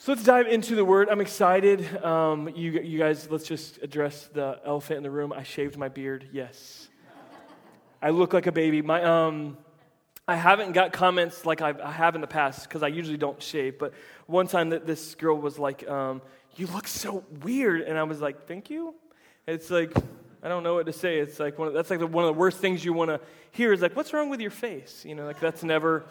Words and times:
So 0.00 0.12
let's 0.12 0.22
dive 0.22 0.46
into 0.46 0.76
the 0.76 0.84
word. 0.84 1.08
I'm 1.08 1.20
excited. 1.20 2.04
Um, 2.04 2.48
you, 2.54 2.70
you 2.70 3.00
guys, 3.00 3.28
let's 3.32 3.48
just 3.48 3.82
address 3.82 4.28
the 4.32 4.60
elephant 4.64 4.98
in 4.98 5.02
the 5.02 5.10
room. 5.10 5.32
I 5.32 5.42
shaved 5.42 5.76
my 5.76 5.88
beard. 5.88 6.28
Yes. 6.32 6.86
I 8.00 8.10
look 8.10 8.32
like 8.32 8.46
a 8.46 8.52
baby. 8.52 8.80
My, 8.80 9.02
um, 9.02 9.58
I 10.28 10.36
haven't 10.36 10.70
got 10.70 10.92
comments 10.92 11.44
like 11.44 11.62
I've, 11.62 11.80
I 11.80 11.90
have 11.90 12.14
in 12.14 12.20
the 12.20 12.28
past 12.28 12.68
because 12.68 12.84
I 12.84 12.86
usually 12.86 13.16
don't 13.16 13.42
shave. 13.42 13.76
But 13.76 13.92
one 14.26 14.46
time 14.46 14.70
that 14.70 14.86
this 14.86 15.16
girl 15.16 15.36
was 15.36 15.58
like, 15.58 15.88
um, 15.88 16.22
"You 16.54 16.68
look 16.68 16.86
so 16.86 17.24
weird," 17.42 17.80
and 17.80 17.98
I 17.98 18.04
was 18.04 18.20
like, 18.20 18.46
"Thank 18.46 18.70
you." 18.70 18.94
It's 19.48 19.68
like 19.68 19.92
I 20.44 20.48
don't 20.48 20.62
know 20.62 20.74
what 20.74 20.86
to 20.86 20.92
say. 20.92 21.18
It's 21.18 21.40
like 21.40 21.58
one 21.58 21.68
of, 21.68 21.74
that's 21.74 21.90
like 21.90 21.98
the, 21.98 22.06
one 22.06 22.24
of 22.24 22.32
the 22.32 22.38
worst 22.38 22.58
things 22.58 22.84
you 22.84 22.92
want 22.92 23.10
to 23.10 23.20
hear 23.50 23.72
is 23.72 23.82
like, 23.82 23.96
"What's 23.96 24.12
wrong 24.12 24.30
with 24.30 24.40
your 24.40 24.52
face?" 24.52 25.04
You 25.04 25.16
know, 25.16 25.26
like 25.26 25.40
that's 25.40 25.64
never 25.64 26.04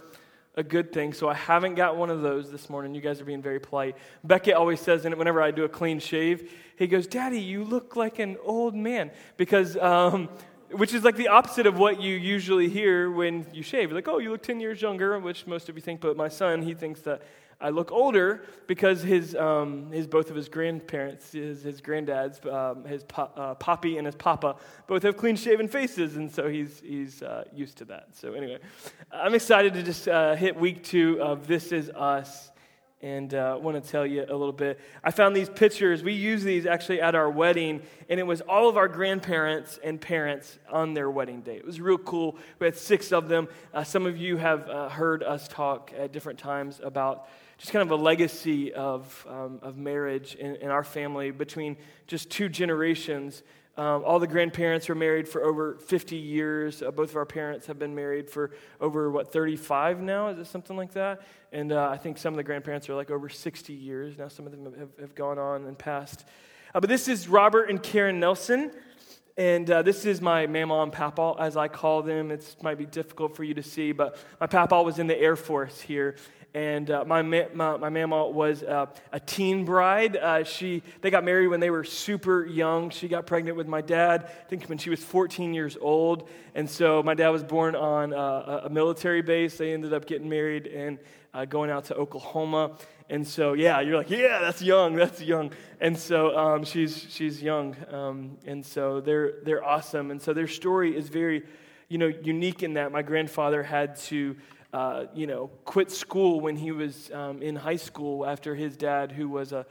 a 0.58 0.64
good 0.64 0.92
thing. 0.92 1.14
So 1.14 1.30
I 1.30 1.36
haven't 1.36 1.76
got 1.76 1.96
one 1.96 2.10
of 2.10 2.24
those 2.24 2.52
this 2.52 2.70
morning. 2.70 2.96
You 2.96 3.02
guys 3.02 3.22
are 3.22 3.26
being 3.26 3.44
very 3.44 3.60
polite. 3.60 3.96
Beckett 4.24 4.56
always 4.56 4.82
says, 4.82 5.06
and 5.06 5.16
whenever 5.16 5.42
I 5.42 5.52
do 5.52 5.64
a 5.64 5.70
clean 5.70 6.00
shave, 6.00 6.52
he 6.76 6.88
goes, 6.88 7.06
Daddy, 7.06 7.40
you 7.40 7.64
look 7.64 7.96
like 7.96 8.18
an 8.18 8.38
old 8.44 8.74
man. 8.74 9.12
Because, 9.38 9.78
um, 9.78 10.30
which 10.72 10.96
is 10.96 11.04
like 11.04 11.16
the 11.16 11.28
opposite 11.28 11.68
of 11.68 11.78
what 11.78 12.02
you 12.02 12.16
usually 12.16 12.70
hear 12.70 13.10
when 13.10 13.46
you 13.54 13.62
shave. 13.62 13.90
You're 13.90 13.98
like, 13.98 14.08
oh, 14.08 14.18
you 14.18 14.32
look 14.32 14.42
10 14.42 14.60
years 14.60 14.82
younger, 14.82 15.18
which 15.20 15.46
most 15.46 15.70
of 15.70 15.76
you 15.76 15.82
think, 15.82 16.02
but 16.02 16.18
my 16.18 16.28
son, 16.28 16.64
he 16.64 16.74
thinks 16.74 17.02
that 17.02 17.22
I 17.60 17.70
look 17.70 17.92
older 17.92 18.44
because 18.68 19.02
his, 19.02 19.36
um, 19.36 19.92
his 19.92 20.06
both 20.06 20.30
of 20.30 20.36
his 20.36 20.48
grandparents, 20.48 21.32
his, 21.32 21.64
his 21.64 21.82
granddads, 21.82 22.46
um, 22.46 22.86
his 22.86 23.04
po- 23.04 23.32
uh, 23.36 23.56
Poppy 23.56 23.98
and 23.98 24.06
his 24.06 24.16
Papa, 24.16 24.58
both 24.86 25.02
have 25.04 25.18
clean 25.18 25.36
shaven 25.36 25.68
faces, 25.68 26.18
and 26.18 26.32
so 26.32 26.48
he's, 26.48 26.82
he's 26.82 27.24
uh, 27.24 27.46
used 27.52 27.78
to 27.80 27.86
that. 27.86 28.10
So, 28.14 28.34
anyway, 28.34 28.60
I'm 29.12 29.34
excited 29.34 29.74
to 29.74 29.82
just 29.82 30.08
uh, 30.08 30.36
hit 30.36 30.56
week 30.56 30.84
two 30.84 31.20
of 31.20 31.48
This 31.48 31.72
Is 31.72 31.90
Us 31.90 32.52
and 33.02 33.34
uh, 33.34 33.58
want 33.62 33.84
to 33.84 33.92
tell 33.92 34.06
you 34.06 34.26
a 34.28 34.34
little 34.36 34.52
bit. 34.52 34.80
I 35.04 35.12
found 35.12 35.36
these 35.36 35.50
pictures. 35.50 36.04
We 36.04 36.14
used 36.14 36.46
these 36.46 36.66
actually 36.66 37.00
at 37.00 37.14
our 37.14 37.30
wedding, 37.30 37.82
and 38.10 38.20
it 38.20 38.24
was 38.24 38.42
all 38.42 38.70
of 38.70 38.78
our 38.78 38.88
grandparents 38.88 39.80
and 39.84 40.02
parents 40.02 40.58
on 40.72 40.94
their 40.94 41.10
wedding 41.10 41.42
day. 41.42 41.58
It 41.58 41.66
was 41.66 41.80
real 41.80 42.00
cool. 42.00 42.38
We 42.60 42.66
had 42.66 42.76
six 42.76 43.12
of 43.12 43.30
them. 43.30 43.50
Uh, 43.74 43.84
some 43.84 44.08
of 44.08 44.18
you 44.18 44.38
have 44.38 44.68
uh, 44.68 44.90
heard 44.90 45.22
us 45.22 45.48
talk 45.48 45.92
at 45.98 46.12
different 46.12 46.40
times 46.40 46.82
about 46.84 47.28
just 47.58 47.72
kind 47.72 47.82
of 47.82 47.92
a 47.92 48.02
legacy 48.02 48.74
of, 48.74 49.26
um, 49.30 49.60
of 49.62 49.78
marriage 49.78 50.36
in, 50.36 50.56
in, 50.58 50.70
our 50.70 50.84
family 50.84 51.32
between 51.32 51.76
just 52.06 52.30
two 52.30 52.50
generations. 52.50 53.42
Um, 53.78 54.04
all 54.06 54.20
the 54.20 54.28
grandparents 54.28 54.90
are 54.90 54.96
married 54.96 55.28
for 55.28 55.44
over 55.44 55.76
50 55.76 56.16
years. 56.16 56.82
Uh, 56.82 56.92
both 56.92 57.10
of 57.12 57.16
our 57.16 57.26
parents 57.26 57.68
have 57.68 57.80
been 57.80 57.96
married 57.96 58.30
for 58.30 58.52
over, 58.80 59.10
what, 59.10 59.32
35 59.32 60.02
now? 60.02 60.30
Is 60.30 60.38
it 60.38 60.48
something 60.48 60.78
like 60.78 60.94
that? 60.94 61.22
And 61.52 61.72
uh, 61.72 61.90
I 61.92 61.98
think 61.98 62.18
some 62.18 62.34
of 62.34 62.38
the 62.38 62.44
grandparents 62.44 62.90
are 62.90 62.96
like 62.96 63.10
over 63.10 63.30
60 63.30 63.74
years. 63.74 64.18
Now 64.18 64.28
some 64.28 64.46
of 64.46 64.52
them 64.52 64.66
have, 64.78 64.90
have 65.00 65.16
gone 65.16 65.40
on 65.40 65.66
and 65.66 65.78
passed. 65.78 66.26
Uh, 66.76 66.80
but 66.80 66.90
this 66.90 67.08
is 67.08 67.28
Robert 67.28 67.70
and 67.70 67.82
Karen 67.82 68.20
Nelson. 68.20 68.72
And 69.38 69.70
uh, 69.70 69.84
this 69.84 70.06
is 70.06 70.20
my 70.20 70.48
mama 70.48 70.82
and 70.82 70.92
papa, 70.92 71.36
as 71.40 71.56
I 71.56 71.68
call 71.68 72.02
them. 72.02 72.32
It 72.32 72.56
might 72.64 72.80
be 72.80 72.88
difficult 72.88 73.36
for 73.36 73.44
you 73.44 73.54
to 73.54 73.62
see, 73.62 73.92
but 73.92 74.18
my 74.42 74.48
papa 74.48 74.82
was 74.82 74.98
in 74.98 75.06
the 75.06 75.20
Air 75.20 75.36
Force 75.36 75.80
here 75.80 76.16
and 76.54 76.90
uh, 76.90 77.04
my, 77.06 77.22
ma- 77.22 77.50
my, 77.54 77.78
my 77.78 77.90
mama 77.90 78.28
was 78.30 78.64
uh, 78.64 78.88
a 79.12 79.20
teen 79.20 79.66
bride. 79.66 80.18
Uh, 80.18 80.44
she, 80.44 80.82
they 81.02 81.10
got 81.10 81.24
married 81.24 81.48
when 81.48 81.60
they 81.60 81.70
were 81.70 81.84
super 81.84 82.46
young. 82.46 82.90
She 82.90 83.08
got 83.08 83.26
pregnant 83.26 83.58
with 83.58 83.68
my 83.68 83.82
dad, 83.82 84.24
I 84.26 84.50
think 84.50 84.66
when 84.66 84.78
she 84.78 84.90
was 84.90 85.04
14 85.04 85.54
years 85.54 85.78
old. 85.80 86.28
And 86.56 86.70
so 86.70 87.04
my 87.04 87.14
dad 87.14 87.30
was 87.30 87.44
born 87.44 87.76
on 87.76 88.14
uh, 88.14 88.62
a 88.64 88.70
military 88.70 89.22
base. 89.22 89.58
They 89.58 89.74
ended 89.74 89.94
up 89.94 90.06
getting 90.08 90.30
married 90.30 90.68
and 90.68 90.98
uh, 91.34 91.46
going 91.46 91.70
out 91.70 91.86
to 91.86 91.96
Oklahoma. 91.96 92.78
And 93.10 93.26
so, 93.26 93.54
yeah, 93.54 93.80
you're 93.80 93.98
like, 93.98 94.10
yeah, 94.10 94.40
that's 94.40 94.62
young, 94.62 94.96
that's 94.96 95.22
young. 95.22 95.52
And 95.80 95.98
so 95.98 96.36
um, 96.38 96.64
she's, 96.64 97.06
she's 97.10 97.42
young. 97.42 97.76
Um, 97.92 98.38
and 98.46 98.66
so 98.66 99.00
they're, 99.00 99.34
they're 99.44 99.64
awesome. 99.64 100.12
And 100.12 100.22
so 100.22 100.34
their 100.34 100.48
story 100.48 100.96
is 100.96 101.08
very, 101.10 101.44
you 101.88 101.98
know, 101.98 102.08
unique 102.08 102.64
in 102.64 102.74
that 102.74 102.92
my 102.92 103.02
grandfather 103.02 103.64
had 103.64 103.96
to 103.98 104.36
uh, 104.74 105.06
you 105.14 105.28
know, 105.28 105.48
quit 105.66 105.92
school 105.92 106.40
when 106.42 106.56
he 106.56 106.72
was 106.72 107.12
um, 107.12 107.42
in 107.42 107.56
high 107.56 107.76
school 107.78 108.26
after 108.26 108.56
his 108.56 108.76
dad, 108.76 109.12
who 109.12 109.30
was 109.30 109.52
a, 109.52 109.66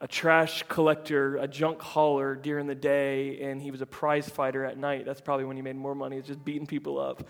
a 0.00 0.08
trash 0.08 0.64
collector, 0.68 1.36
a 1.36 1.46
junk 1.46 1.80
hauler 1.80 2.34
during 2.34 2.66
the 2.66 2.74
day, 2.74 3.40
and 3.42 3.62
he 3.62 3.70
was 3.70 3.80
a 3.80 3.86
prize 3.86 4.28
fighter 4.28 4.64
at 4.64 4.76
night. 4.76 5.04
That's 5.04 5.20
probably 5.20 5.44
when 5.44 5.56
he 5.56 5.62
made 5.62 5.76
more 5.76 5.94
money, 5.94 6.16
is 6.16 6.26
just 6.26 6.44
beating 6.44 6.66
people 6.66 6.98
up. 6.98 7.22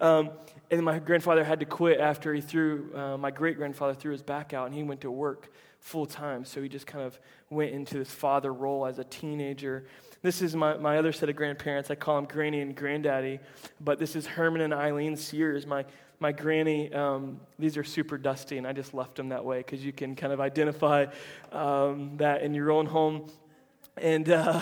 Um, 0.00 0.30
and 0.70 0.82
my 0.82 0.98
grandfather 0.98 1.44
had 1.44 1.60
to 1.60 1.66
quit 1.66 2.00
after 2.00 2.34
he 2.34 2.40
threw, 2.40 2.90
uh, 2.94 3.16
my 3.16 3.30
great 3.30 3.56
grandfather 3.56 3.94
threw 3.94 4.12
his 4.12 4.22
back 4.22 4.52
out, 4.52 4.66
and 4.66 4.74
he 4.74 4.82
went 4.82 5.02
to 5.02 5.10
work 5.10 5.50
full 5.80 6.06
time. 6.06 6.46
So 6.46 6.62
he 6.62 6.68
just 6.68 6.86
kind 6.86 7.04
of 7.04 7.18
went 7.50 7.72
into 7.72 7.98
this 7.98 8.10
father 8.10 8.52
role 8.52 8.86
as 8.86 8.98
a 8.98 9.04
teenager. 9.04 9.84
This 10.22 10.40
is 10.40 10.56
my, 10.56 10.78
my 10.78 10.96
other 10.96 11.12
set 11.12 11.28
of 11.28 11.36
grandparents. 11.36 11.90
I 11.90 11.94
call 11.94 12.16
them 12.16 12.24
Granny 12.24 12.60
and 12.60 12.74
Granddaddy. 12.74 13.38
But 13.80 13.98
this 13.98 14.16
is 14.16 14.26
Herman 14.26 14.62
and 14.62 14.72
Eileen 14.72 15.14
Sears, 15.14 15.66
my, 15.66 15.84
my 16.20 16.32
granny, 16.32 16.92
um, 16.92 17.40
these 17.58 17.76
are 17.76 17.84
super 17.84 18.18
dusty, 18.18 18.58
and 18.58 18.66
I 18.66 18.72
just 18.72 18.94
left 18.94 19.16
them 19.16 19.28
that 19.30 19.44
way 19.44 19.58
because 19.58 19.84
you 19.84 19.92
can 19.92 20.16
kind 20.16 20.32
of 20.32 20.40
identify 20.40 21.06
um, 21.52 22.16
that 22.16 22.42
in 22.42 22.54
your 22.54 22.70
own 22.70 22.86
home. 22.86 23.30
And 23.96 24.28
uh, 24.28 24.60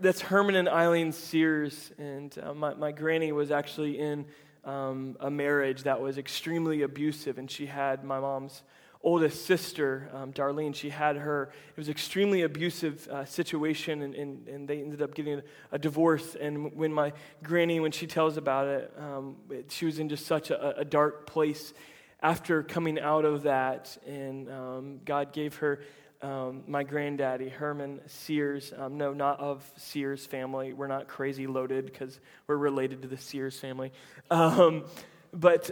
that's 0.00 0.20
Herman 0.20 0.54
and 0.54 0.68
Eileen 0.68 1.12
Sears. 1.12 1.92
And 1.98 2.36
uh, 2.42 2.54
my, 2.54 2.74
my 2.74 2.92
granny 2.92 3.32
was 3.32 3.50
actually 3.50 3.98
in 3.98 4.26
um, 4.64 5.16
a 5.20 5.30
marriage 5.30 5.84
that 5.84 6.00
was 6.00 6.18
extremely 6.18 6.82
abusive, 6.82 7.38
and 7.38 7.50
she 7.50 7.66
had 7.66 8.04
my 8.04 8.18
mom's 8.18 8.62
oldest 9.06 9.46
sister, 9.46 10.10
um, 10.12 10.32
Darlene, 10.32 10.74
she 10.74 10.90
had 10.90 11.14
her, 11.14 11.44
it 11.44 11.76
was 11.78 11.88
extremely 11.88 12.42
abusive 12.42 13.06
uh, 13.06 13.24
situation, 13.24 14.02
and, 14.02 14.16
and, 14.16 14.48
and, 14.48 14.68
they 14.68 14.80
ended 14.80 15.00
up 15.00 15.14
getting 15.14 15.38
a, 15.38 15.42
a, 15.70 15.78
divorce. 15.78 16.34
And 16.34 16.74
when 16.74 16.92
my 16.92 17.12
granny, 17.40 17.78
when 17.78 17.92
she 17.92 18.08
tells 18.08 18.36
about 18.36 18.66
it, 18.66 18.92
um, 18.98 19.36
it 19.48 19.70
she 19.70 19.84
was 19.84 20.00
in 20.00 20.08
just 20.08 20.26
such 20.26 20.50
a, 20.50 20.78
a, 20.78 20.84
dark 20.84 21.24
place 21.24 21.72
after 22.20 22.64
coming 22.64 22.98
out 22.98 23.24
of 23.24 23.44
that. 23.44 23.96
And 24.08 24.50
um, 24.50 25.00
God 25.04 25.32
gave 25.32 25.54
her 25.58 25.82
um, 26.20 26.64
my 26.66 26.82
granddaddy, 26.82 27.48
Herman 27.48 28.00
Sears. 28.08 28.72
Um, 28.76 28.98
no, 28.98 29.12
not 29.14 29.38
of 29.38 29.64
Sears 29.76 30.26
family. 30.26 30.72
We're 30.72 30.88
not 30.88 31.06
crazy 31.06 31.46
loaded 31.46 31.86
because 31.86 32.18
we're 32.48 32.56
related 32.56 33.02
to 33.02 33.08
the 33.08 33.18
Sears 33.18 33.56
family. 33.56 33.92
Um, 34.32 34.86
but 35.32 35.66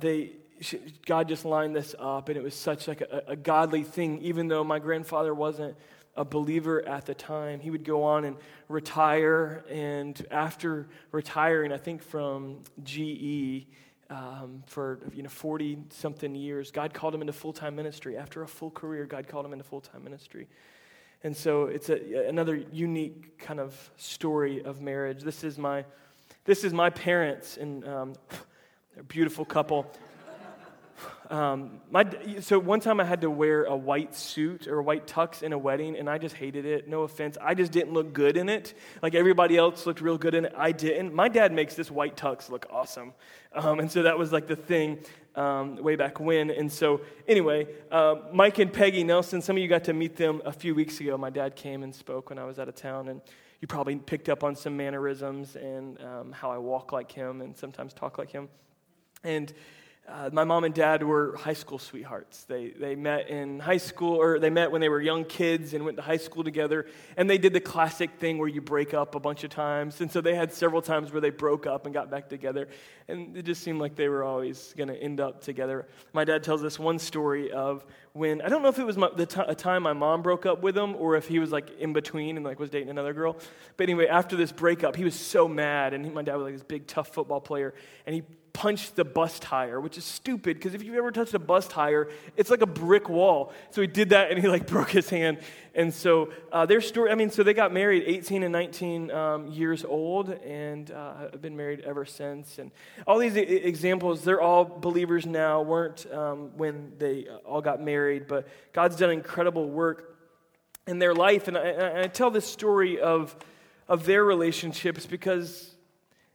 they, 0.00 0.32
God 1.06 1.28
just 1.28 1.44
lined 1.44 1.74
this 1.74 1.94
up, 1.98 2.28
and 2.28 2.38
it 2.38 2.42
was 2.42 2.54
such 2.54 2.88
like 2.88 3.00
a, 3.00 3.22
a 3.28 3.36
godly 3.36 3.82
thing. 3.82 4.20
Even 4.22 4.48
though 4.48 4.64
my 4.64 4.78
grandfather 4.78 5.34
wasn't 5.34 5.76
a 6.16 6.24
believer 6.24 6.86
at 6.86 7.06
the 7.06 7.14
time, 7.14 7.60
he 7.60 7.70
would 7.70 7.84
go 7.84 8.04
on 8.04 8.24
and 8.24 8.36
retire. 8.68 9.64
And 9.68 10.24
after 10.30 10.88
retiring, 11.10 11.72
I 11.72 11.76
think 11.76 12.02
from 12.02 12.60
GE 12.82 13.66
um, 14.10 14.62
for 14.66 15.00
you 15.12 15.22
know 15.22 15.28
forty 15.28 15.78
something 15.90 16.34
years, 16.34 16.70
God 16.70 16.94
called 16.94 17.14
him 17.14 17.20
into 17.20 17.32
full 17.32 17.52
time 17.52 17.74
ministry. 17.74 18.16
After 18.16 18.42
a 18.42 18.48
full 18.48 18.70
career, 18.70 19.06
God 19.06 19.28
called 19.28 19.44
him 19.44 19.52
into 19.52 19.64
full 19.64 19.80
time 19.80 20.04
ministry. 20.04 20.48
And 21.24 21.34
so 21.34 21.64
it's 21.64 21.88
a, 21.88 22.28
another 22.28 22.62
unique 22.70 23.38
kind 23.38 23.58
of 23.58 23.90
story 23.96 24.62
of 24.62 24.82
marriage. 24.82 25.22
This 25.22 25.42
is 25.42 25.56
my, 25.56 25.86
this 26.44 26.64
is 26.64 26.74
my 26.74 26.90
parents, 26.90 27.56
and 27.56 27.88
um, 27.88 28.12
they're 28.92 29.00
a 29.00 29.04
beautiful 29.04 29.46
couple. 29.46 29.90
Um, 31.30 31.80
my, 31.90 32.06
so 32.40 32.58
one 32.58 32.80
time 32.80 33.00
I 33.00 33.04
had 33.04 33.22
to 33.22 33.30
wear 33.30 33.64
a 33.64 33.76
white 33.76 34.14
suit 34.14 34.68
or 34.68 34.78
a 34.78 34.82
white 34.82 35.06
tux 35.06 35.42
in 35.42 35.52
a 35.52 35.58
wedding, 35.58 35.96
and 35.96 36.08
I 36.08 36.18
just 36.18 36.34
hated 36.34 36.64
it. 36.64 36.88
No 36.88 37.02
offense, 37.02 37.36
I 37.40 37.54
just 37.54 37.72
didn't 37.72 37.92
look 37.92 38.12
good 38.12 38.36
in 38.36 38.48
it. 38.48 38.74
Like 39.02 39.14
everybody 39.14 39.56
else 39.56 39.86
looked 39.86 40.00
real 40.00 40.18
good 40.18 40.34
in 40.34 40.44
it, 40.44 40.52
I 40.56 40.72
didn't. 40.72 41.14
My 41.14 41.28
dad 41.28 41.52
makes 41.52 41.74
this 41.74 41.90
white 41.90 42.16
tux 42.16 42.50
look 42.50 42.66
awesome, 42.70 43.12
um, 43.52 43.80
and 43.80 43.90
so 43.90 44.02
that 44.02 44.18
was 44.18 44.32
like 44.32 44.46
the 44.46 44.56
thing 44.56 44.98
um, 45.34 45.76
way 45.76 45.96
back 45.96 46.20
when. 46.20 46.50
And 46.50 46.70
so 46.70 47.00
anyway, 47.26 47.66
uh, 47.90 48.16
Mike 48.32 48.58
and 48.58 48.72
Peggy 48.72 49.02
Nelson. 49.04 49.42
Some 49.42 49.56
of 49.56 49.62
you 49.62 49.68
got 49.68 49.84
to 49.84 49.92
meet 49.92 50.16
them 50.16 50.42
a 50.44 50.52
few 50.52 50.74
weeks 50.74 51.00
ago. 51.00 51.16
My 51.16 51.30
dad 51.30 51.56
came 51.56 51.82
and 51.82 51.94
spoke 51.94 52.30
when 52.30 52.38
I 52.38 52.44
was 52.44 52.58
out 52.58 52.68
of 52.68 52.74
town, 52.74 53.08
and 53.08 53.20
you 53.60 53.66
probably 53.66 53.96
picked 53.96 54.28
up 54.28 54.44
on 54.44 54.54
some 54.54 54.76
mannerisms 54.76 55.56
and 55.56 55.98
um, 56.02 56.32
how 56.32 56.50
I 56.50 56.58
walk 56.58 56.92
like 56.92 57.10
him 57.10 57.40
and 57.40 57.56
sometimes 57.56 57.94
talk 57.94 58.18
like 58.18 58.30
him, 58.30 58.48
and 59.22 59.52
uh, 60.06 60.28
my 60.32 60.44
mom 60.44 60.64
and 60.64 60.74
dad 60.74 61.02
were 61.02 61.34
high 61.36 61.54
school 61.54 61.78
sweethearts. 61.78 62.44
They, 62.44 62.70
they 62.78 62.94
met 62.94 63.30
in 63.30 63.58
high 63.58 63.78
school, 63.78 64.20
or 64.20 64.38
they 64.38 64.50
met 64.50 64.70
when 64.70 64.82
they 64.82 64.90
were 64.90 65.00
young 65.00 65.24
kids 65.24 65.72
and 65.72 65.82
went 65.82 65.96
to 65.96 66.02
high 66.02 66.18
school 66.18 66.44
together. 66.44 66.86
And 67.16 67.28
they 67.28 67.38
did 67.38 67.54
the 67.54 67.60
classic 67.60 68.10
thing 68.18 68.36
where 68.36 68.48
you 68.48 68.60
break 68.60 68.92
up 68.92 69.14
a 69.14 69.20
bunch 69.20 69.44
of 69.44 69.50
times. 69.50 70.02
And 70.02 70.12
so 70.12 70.20
they 70.20 70.34
had 70.34 70.52
several 70.52 70.82
times 70.82 71.10
where 71.10 71.22
they 71.22 71.30
broke 71.30 71.66
up 71.66 71.86
and 71.86 71.94
got 71.94 72.10
back 72.10 72.28
together. 72.28 72.68
And 73.08 73.34
it 73.34 73.46
just 73.46 73.62
seemed 73.62 73.80
like 73.80 73.96
they 73.96 74.08
were 74.08 74.22
always 74.22 74.74
going 74.76 74.88
to 74.88 74.96
end 74.96 75.20
up 75.20 75.40
together. 75.40 75.88
My 76.12 76.24
dad 76.24 76.42
tells 76.42 76.62
us 76.64 76.78
one 76.78 76.98
story 76.98 77.50
of 77.50 77.82
when, 78.12 78.42
I 78.42 78.50
don't 78.50 78.62
know 78.62 78.68
if 78.68 78.78
it 78.78 78.86
was 78.86 78.98
my, 78.98 79.08
the 79.16 79.26
t- 79.26 79.40
a 79.46 79.54
time 79.54 79.84
my 79.84 79.94
mom 79.94 80.20
broke 80.20 80.44
up 80.44 80.62
with 80.62 80.76
him 80.76 80.96
or 80.96 81.16
if 81.16 81.26
he 81.28 81.38
was 81.38 81.50
like 81.50 81.78
in 81.80 81.94
between 81.94 82.36
and 82.36 82.44
like 82.44 82.60
was 82.60 82.68
dating 82.68 82.90
another 82.90 83.14
girl. 83.14 83.38
But 83.78 83.84
anyway, 83.84 84.06
after 84.06 84.36
this 84.36 84.52
breakup, 84.52 84.96
he 84.96 85.04
was 85.04 85.14
so 85.14 85.48
mad. 85.48 85.94
And 85.94 86.04
he, 86.04 86.10
my 86.10 86.22
dad 86.22 86.36
was 86.36 86.44
like 86.44 86.52
this 86.52 86.62
big, 86.62 86.86
tough 86.86 87.08
football 87.08 87.40
player. 87.40 87.72
And 88.06 88.14
he 88.14 88.22
punched 88.54 88.94
the 88.94 89.04
bus 89.04 89.40
tire, 89.40 89.80
which 89.80 89.98
is 89.98 90.04
stupid 90.04 90.56
because 90.56 90.74
if 90.74 90.82
you've 90.82 90.94
ever 90.94 91.10
touched 91.10 91.34
a 91.34 91.38
bus 91.40 91.66
tire, 91.66 92.08
it's 92.36 92.50
like 92.50 92.62
a 92.62 92.66
brick 92.66 93.08
wall. 93.08 93.52
So 93.72 93.80
he 93.80 93.88
did 93.88 94.10
that 94.10 94.30
and 94.30 94.40
he 94.40 94.48
like 94.48 94.66
broke 94.74 94.90
his 94.90 95.10
hand. 95.10 95.38
And 95.74 95.92
so 95.92 96.32
uh, 96.52 96.64
their 96.64 96.80
story, 96.80 97.10
I 97.10 97.16
mean, 97.16 97.30
so 97.30 97.42
they 97.42 97.52
got 97.52 97.72
married 97.72 98.04
18 98.06 98.44
and 98.44 98.52
19 98.52 99.10
um, 99.10 99.48
years 99.48 99.84
old 99.84 100.30
and 100.30 100.88
uh, 100.88 101.30
have 101.32 101.42
been 101.42 101.56
married 101.56 101.80
ever 101.80 102.04
since. 102.04 102.58
And 102.58 102.70
all 103.08 103.18
these 103.18 103.36
I- 103.36 103.40
examples, 103.40 104.22
they're 104.22 104.40
all 104.40 104.64
believers 104.64 105.26
now, 105.26 105.60
weren't 105.62 106.06
um, 106.12 106.56
when 106.56 106.92
they 106.98 107.26
all 107.44 107.60
got 107.60 107.82
married, 107.82 108.28
but 108.28 108.46
God's 108.72 108.94
done 108.94 109.10
incredible 109.10 109.68
work 109.68 110.16
in 110.86 111.00
their 111.00 111.12
life. 111.12 111.48
And 111.48 111.58
I, 111.58 112.02
I 112.02 112.06
tell 112.06 112.30
this 112.30 112.46
story 112.46 113.00
of, 113.00 113.34
of 113.88 114.06
their 114.06 114.24
relationships 114.24 115.06
because 115.06 115.73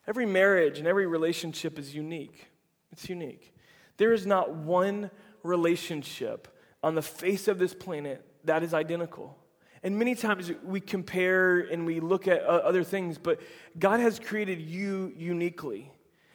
Every 0.09 0.25
marriage 0.25 0.79
and 0.79 0.87
every 0.87 1.05
relationship 1.05 1.77
is 1.77 1.93
unique. 1.93 2.47
It's 2.91 3.07
unique. 3.07 3.53
There 3.97 4.11
is 4.11 4.25
not 4.25 4.55
one 4.55 5.11
relationship 5.43 6.47
on 6.81 6.95
the 6.95 7.03
face 7.03 7.47
of 7.47 7.59
this 7.59 7.75
planet 7.75 8.25
that 8.43 8.63
is 8.63 8.73
identical. 8.73 9.37
And 9.83 9.99
many 9.99 10.15
times 10.15 10.51
we 10.63 10.79
compare 10.79 11.59
and 11.59 11.85
we 11.85 11.99
look 11.99 12.27
at 12.27 12.41
other 12.41 12.83
things, 12.83 13.19
but 13.19 13.39
God 13.77 13.99
has 13.99 14.17
created 14.17 14.59
you 14.59 15.13
uniquely. 15.15 15.91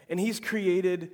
And 0.09 0.21
He's 0.21 0.39
created 0.39 1.11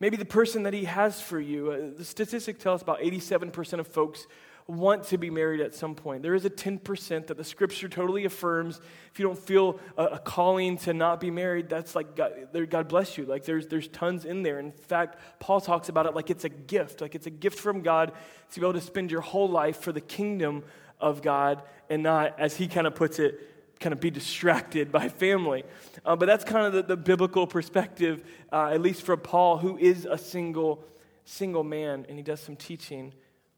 maybe 0.00 0.16
the 0.16 0.24
person 0.24 0.64
that 0.64 0.74
He 0.74 0.86
has 0.86 1.20
for 1.20 1.38
you. 1.38 1.70
Uh, 1.70 1.96
the 1.96 2.04
statistics 2.04 2.60
tell 2.60 2.74
us 2.74 2.82
about 2.82 2.98
87% 2.98 3.78
of 3.78 3.86
folks 3.86 4.26
want 4.70 5.04
to 5.04 5.18
be 5.18 5.30
married 5.30 5.60
at 5.60 5.74
some 5.74 5.94
point. 5.94 6.22
There 6.22 6.34
is 6.34 6.44
a 6.44 6.50
10% 6.50 7.26
that 7.26 7.36
the 7.36 7.44
scripture 7.44 7.88
totally 7.88 8.24
affirms. 8.24 8.80
If 9.12 9.18
you 9.18 9.26
don't 9.26 9.38
feel 9.38 9.80
a, 9.96 10.04
a 10.04 10.18
calling 10.18 10.78
to 10.78 10.94
not 10.94 11.20
be 11.20 11.30
married, 11.30 11.68
that's 11.68 11.94
like 11.94 12.16
God, 12.16 12.32
God, 12.70 12.88
bless 12.88 13.18
you. 13.18 13.24
Like 13.26 13.44
there's, 13.44 13.66
there's 13.66 13.88
tons 13.88 14.24
in 14.24 14.42
there. 14.42 14.58
In 14.58 14.72
fact, 14.72 15.18
Paul 15.40 15.60
talks 15.60 15.88
about 15.88 16.06
it 16.06 16.14
like 16.14 16.30
it's 16.30 16.44
a 16.44 16.48
gift, 16.48 17.00
like 17.00 17.14
it's 17.14 17.26
a 17.26 17.30
gift 17.30 17.58
from 17.58 17.82
God 17.82 18.12
to 18.52 18.60
be 18.60 18.64
able 18.64 18.74
to 18.74 18.80
spend 18.80 19.10
your 19.10 19.20
whole 19.20 19.48
life 19.48 19.78
for 19.78 19.92
the 19.92 20.00
kingdom 20.00 20.62
of 21.00 21.22
God 21.22 21.62
and 21.88 22.02
not, 22.02 22.38
as 22.38 22.56
he 22.56 22.68
kind 22.68 22.86
of 22.86 22.94
puts 22.94 23.18
it, 23.18 23.40
kind 23.80 23.92
of 23.92 24.00
be 24.00 24.10
distracted 24.10 24.92
by 24.92 25.08
family. 25.08 25.64
Uh, 26.04 26.14
but 26.14 26.26
that's 26.26 26.44
kind 26.44 26.66
of 26.66 26.72
the, 26.72 26.82
the 26.82 26.96
biblical 26.96 27.46
perspective, 27.46 28.22
uh, 28.52 28.66
at 28.66 28.80
least 28.80 29.02
for 29.02 29.16
Paul, 29.16 29.58
who 29.58 29.76
is 29.78 30.04
a 30.04 30.18
single, 30.18 30.84
single 31.24 31.64
man, 31.64 32.06
and 32.08 32.18
he 32.18 32.22
does 32.22 32.40
some 32.40 32.56
teaching 32.56 33.14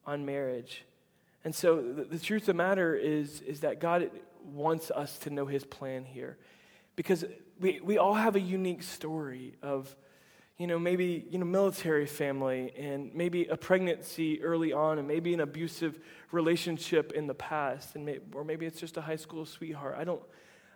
on 0.06 0.25
marriage. 0.25 0.85
And 1.44 1.55
so 1.55 1.83
the, 1.83 2.05
the 2.05 2.19
truth 2.19 2.43
of 2.43 2.47
the 2.47 2.55
matter 2.55 2.94
is, 2.94 3.41
is 3.43 3.61
that 3.61 3.81
God 3.81 4.11
wants 4.44 4.91
us 4.91 5.19
to 5.21 5.31
know 5.31 5.47
his 5.47 5.65
plan 5.65 6.05
here. 6.05 6.37
Because 6.94 7.25
we, 7.59 7.81
we 7.81 7.99
all 7.99 8.15
have 8.15 8.37
a 8.37 8.41
unique 8.41 8.83
story 8.83 9.55
of, 9.62 9.94
you 10.59 10.67
know, 10.67 10.79
maybe, 10.79 11.25
you 11.31 11.39
know, 11.39 11.44
military 11.44 12.06
family 12.06 12.73
and 12.77 13.15
maybe 13.15 13.47
a 13.47 13.56
pregnancy 13.56 14.43
early 14.43 14.73
on 14.73 14.99
and 14.99 15.09
maybe 15.09 15.33
an 15.35 15.41
abusive 15.41 15.99
relationship 16.31 17.12
in 17.12 17.27
the 17.27 17.35
past 17.35 17.97
and 17.97 18.05
may, 18.05 18.19
or 18.35 18.45
maybe 18.45 18.67
it's 18.67 18.79
just 18.79 18.97
a 18.97 19.00
high 19.00 19.17
school 19.17 19.47
sweetheart. 19.47 19.97
I 19.99 20.05
don't, 20.05 20.23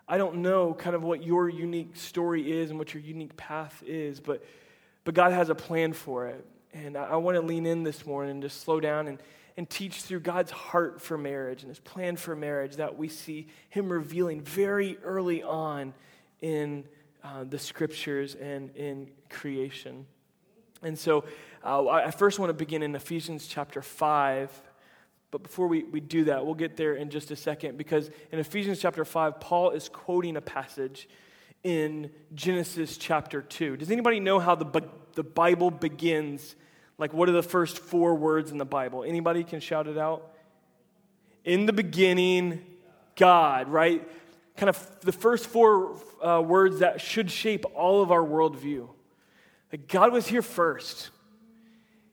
I 0.08 0.18
don't 0.18 0.36
know 0.36 0.74
kind 0.74 0.96
of 0.96 1.02
what 1.02 1.22
your 1.22 1.48
unique 1.48 1.96
story 1.96 2.50
is 2.50 2.70
and 2.70 2.78
what 2.78 2.94
your 2.94 3.02
unique 3.02 3.36
path 3.36 3.82
is, 3.86 4.18
but, 4.20 4.44
but 5.04 5.14
God 5.14 5.32
has 5.32 5.50
a 5.50 5.54
plan 5.54 5.92
for 5.92 6.26
it. 6.26 6.44
And 6.72 6.96
I, 6.96 7.04
I 7.04 7.16
want 7.16 7.36
to 7.36 7.42
lean 7.42 7.66
in 7.66 7.82
this 7.82 8.06
morning 8.06 8.30
and 8.32 8.42
just 8.42 8.62
slow 8.62 8.80
down 8.80 9.06
and, 9.06 9.18
and 9.56 9.68
teach 9.68 10.02
through 10.02 10.20
God's 10.20 10.50
heart 10.50 11.00
for 11.00 11.16
marriage 11.16 11.62
and 11.62 11.70
his 11.70 11.80
plan 11.80 12.16
for 12.16 12.36
marriage 12.36 12.76
that 12.76 12.98
we 12.98 13.08
see 13.08 13.46
him 13.70 13.90
revealing 13.90 14.42
very 14.42 14.98
early 15.02 15.42
on 15.42 15.94
in 16.40 16.84
uh, 17.24 17.44
the 17.44 17.58
scriptures 17.58 18.34
and 18.34 18.74
in 18.76 19.08
creation. 19.30 20.06
And 20.82 20.98
so 20.98 21.24
uh, 21.64 21.88
I 21.88 22.10
first 22.10 22.38
want 22.38 22.50
to 22.50 22.54
begin 22.54 22.82
in 22.82 22.94
Ephesians 22.94 23.46
chapter 23.46 23.82
5. 23.82 24.50
But 25.30 25.42
before 25.42 25.66
we, 25.66 25.82
we 25.84 26.00
do 26.00 26.24
that, 26.24 26.44
we'll 26.44 26.54
get 26.54 26.76
there 26.76 26.94
in 26.94 27.10
just 27.10 27.30
a 27.30 27.36
second 27.36 27.76
because 27.78 28.10
in 28.30 28.38
Ephesians 28.38 28.78
chapter 28.78 29.04
5, 29.04 29.40
Paul 29.40 29.70
is 29.70 29.88
quoting 29.88 30.36
a 30.36 30.40
passage 30.40 31.08
in 31.64 32.10
Genesis 32.34 32.96
chapter 32.96 33.42
2. 33.42 33.78
Does 33.78 33.90
anybody 33.90 34.20
know 34.20 34.38
how 34.38 34.54
the, 34.54 34.82
the 35.14 35.24
Bible 35.24 35.70
begins 35.70 36.54
like, 36.98 37.12
what 37.12 37.28
are 37.28 37.32
the 37.32 37.42
first 37.42 37.78
four 37.78 38.14
words 38.14 38.50
in 38.50 38.58
the 38.58 38.64
Bible? 38.64 39.04
Anybody 39.04 39.44
can 39.44 39.60
shout 39.60 39.86
it 39.86 39.98
out? 39.98 40.32
In 41.44 41.66
the 41.66 41.72
beginning, 41.72 42.64
God, 43.16 43.68
right? 43.68 44.06
Kind 44.56 44.70
of 44.70 45.00
the 45.00 45.12
first 45.12 45.46
four 45.46 45.96
uh, 46.22 46.40
words 46.40 46.78
that 46.78 47.00
should 47.00 47.30
shape 47.30 47.64
all 47.74 48.02
of 48.02 48.10
our 48.10 48.22
worldview. 48.22 48.88
Like, 49.70 49.88
God 49.88 50.12
was 50.12 50.26
here 50.26 50.42
first, 50.42 51.10